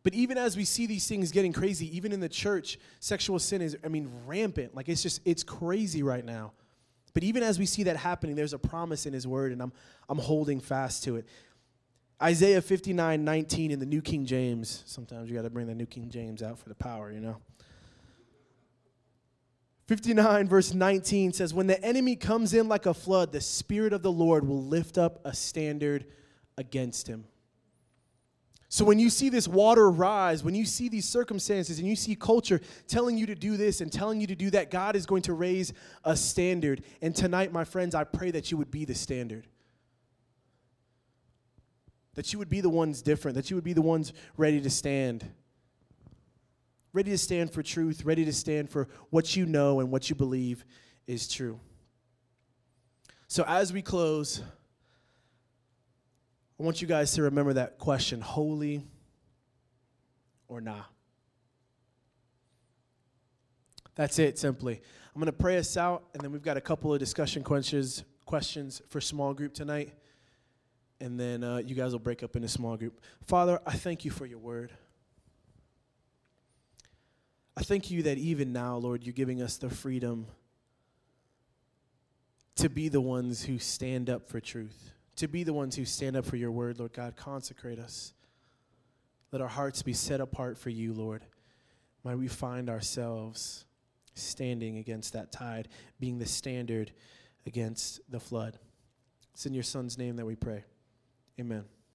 But 0.03 0.13
even 0.13 0.37
as 0.37 0.57
we 0.57 0.65
see 0.65 0.85
these 0.85 1.07
things 1.07 1.31
getting 1.31 1.53
crazy, 1.53 1.95
even 1.95 2.11
in 2.11 2.19
the 2.19 2.29
church, 2.29 2.77
sexual 2.99 3.39
sin 3.39 3.61
is, 3.61 3.77
I 3.83 3.87
mean, 3.87 4.11
rampant. 4.25 4.75
Like 4.75 4.89
it's 4.89 5.01
just, 5.01 5.21
it's 5.23 5.43
crazy 5.43 6.03
right 6.03 6.25
now. 6.25 6.51
But 7.13 7.23
even 7.23 7.41
as 7.43 7.57
we 7.57 7.65
see 7.65 7.83
that 7.83 7.95
happening, 7.95 8.35
there's 8.35 8.53
a 8.53 8.59
promise 8.59 9.05
in 9.05 9.13
his 9.13 9.25
word, 9.25 9.51
and 9.51 9.61
I'm, 9.61 9.71
I'm 10.09 10.17
holding 10.17 10.59
fast 10.59 11.03
to 11.05 11.15
it. 11.15 11.25
Isaiah 12.21 12.61
59 12.61 13.23
19 13.23 13.71
in 13.71 13.79
the 13.79 13.85
New 13.85 14.01
King 14.01 14.25
James. 14.25 14.83
Sometimes 14.85 15.29
you 15.29 15.35
got 15.35 15.43
to 15.43 15.49
bring 15.49 15.67
the 15.67 15.75
New 15.75 15.85
King 15.85 16.09
James 16.09 16.41
out 16.41 16.59
for 16.59 16.69
the 16.69 16.75
power, 16.75 17.11
you 17.11 17.19
know. 17.19 17.37
59, 19.87 20.47
verse 20.47 20.73
19 20.73 21.33
says, 21.33 21.53
When 21.53 21.67
the 21.67 21.81
enemy 21.83 22.15
comes 22.15 22.53
in 22.53 22.67
like 22.69 22.85
a 22.85 22.93
flood, 22.93 23.31
the 23.31 23.41
Spirit 23.41 23.93
of 23.93 24.01
the 24.01 24.11
Lord 24.11 24.47
will 24.47 24.63
lift 24.63 24.97
up 24.97 25.19
a 25.25 25.33
standard 25.33 26.05
against 26.57 27.07
him. 27.07 27.25
So 28.73 28.83
when 28.83 28.97
you 28.97 29.12
see 29.12 29.29
this 29.29 29.47
water 29.47 29.88
rise, 29.91 30.43
when 30.43 30.55
you 30.55 30.65
see 30.65 30.89
these 30.89 31.07
circumstances 31.07 31.77
and 31.77 31.88
you 31.88 31.95
see 31.95 32.15
culture 32.15 32.59
telling 32.88 33.19
you 33.19 33.27
to 33.27 33.36
do 33.36 33.55
this 33.55 33.81
and 33.81 33.93
telling 33.93 34.19
you 34.19 34.25
to 34.25 34.33
do 34.33 34.49
that, 34.49 34.71
God 34.71 34.95
is 34.95 35.05
going 35.05 35.21
to 35.21 35.33
raise 35.33 35.73
a 36.03 36.17
standard. 36.17 36.83
And 36.99 37.15
tonight, 37.15 37.53
my 37.53 37.65
friends, 37.65 37.93
I 37.93 38.03
pray 38.03 38.31
that 38.31 38.49
you 38.49 38.57
would 38.57 38.71
be 38.71 38.83
the 38.83 38.95
standard. 38.95 39.45
That 42.15 42.33
you 42.33 42.39
would 42.39 42.49
be 42.49 42.62
the 42.62 42.69
ones 42.69 43.03
different, 43.03 43.36
that 43.36 43.51
you 43.51 43.55
would 43.55 43.63
be 43.63 43.73
the 43.73 43.83
ones 43.83 44.12
ready 44.38 44.59
to 44.59 44.71
stand 44.71 45.23
ready 46.93 47.12
to 47.12 47.17
stand 47.17 47.51
for 47.51 47.62
truth, 47.62 48.05
ready 48.05 48.25
to 48.25 48.33
stand 48.33 48.71
for 48.71 48.88
what 49.12 49.36
you 49.36 49.45
know 49.45 49.81
and 49.81 49.91
what 49.91 50.09
you 50.09 50.15
believe 50.15 50.65
is 51.05 51.27
true. 51.27 51.59
So, 53.27 53.43
as 53.47 53.71
we 53.71 53.83
close, 53.83 54.41
I 56.59 56.63
want 56.63 56.81
you 56.81 56.87
guys 56.87 57.13
to 57.13 57.23
remember 57.23 57.53
that 57.53 57.79
question 57.79 58.21
holy 58.21 58.85
or 60.47 60.61
nah? 60.61 60.83
That's 63.95 64.17
it, 64.19 64.39
simply. 64.39 64.81
I'm 65.13 65.19
going 65.19 65.27
to 65.27 65.31
pray 65.31 65.57
us 65.57 65.77
out, 65.77 66.03
and 66.13 66.23
then 66.23 66.31
we've 66.31 66.41
got 66.41 66.57
a 66.57 66.61
couple 66.61 66.93
of 66.93 66.99
discussion 66.99 67.43
questions, 67.43 68.03
questions 68.25 68.81
for 68.89 68.99
small 68.99 69.33
group 69.33 69.53
tonight. 69.53 69.93
And 70.99 71.19
then 71.19 71.43
uh, 71.43 71.57
you 71.57 71.75
guys 71.75 71.91
will 71.91 71.99
break 71.99 72.23
up 72.23 72.35
into 72.35 72.47
small 72.47 72.77
group. 72.77 73.01
Father, 73.25 73.59
I 73.65 73.73
thank 73.73 74.05
you 74.05 74.11
for 74.11 74.25
your 74.25 74.39
word. 74.39 74.71
I 77.55 77.61
thank 77.61 77.91
you 77.91 78.03
that 78.03 78.17
even 78.17 78.51
now, 78.51 78.77
Lord, 78.77 79.03
you're 79.03 79.13
giving 79.13 79.41
us 79.41 79.57
the 79.57 79.69
freedom 79.69 80.25
to 82.55 82.69
be 82.69 82.89
the 82.89 83.01
ones 83.01 83.43
who 83.43 83.59
stand 83.59 84.09
up 84.09 84.27
for 84.27 84.39
truth, 84.39 84.92
to 85.17 85.28
be 85.28 85.43
the 85.43 85.54
ones 85.54 85.76
who 85.76 85.86
stand 85.86 86.15
up 86.15 86.26
for 86.26 86.36
your 86.36 86.52
word, 86.52 86.80
Lord 86.80 86.93
God. 86.93 87.15
Consecrate 87.15 87.80
us. 87.80 88.13
Let 89.32 89.41
our 89.41 89.47
hearts 89.47 89.82
be 89.82 89.93
set 89.93 90.21
apart 90.21 90.58
for 90.58 90.69
you, 90.69 90.93
Lord. 90.93 91.23
Might 92.04 92.17
we 92.17 92.28
find 92.28 92.69
ourselves 92.69 93.65
standing 94.13 94.78
against 94.78 95.13
that 95.13 95.32
tide, 95.32 95.67
being 95.99 96.19
the 96.19 96.26
standard 96.26 96.91
against 97.45 97.99
the 98.10 98.19
flood. 98.19 98.60
It's 99.34 99.45
in 99.45 99.54
your 99.54 99.63
Son's 99.63 99.97
name 99.97 100.17
that 100.17 100.26
we 100.26 100.36
pray. 100.36 100.63
Amen. 101.39 101.63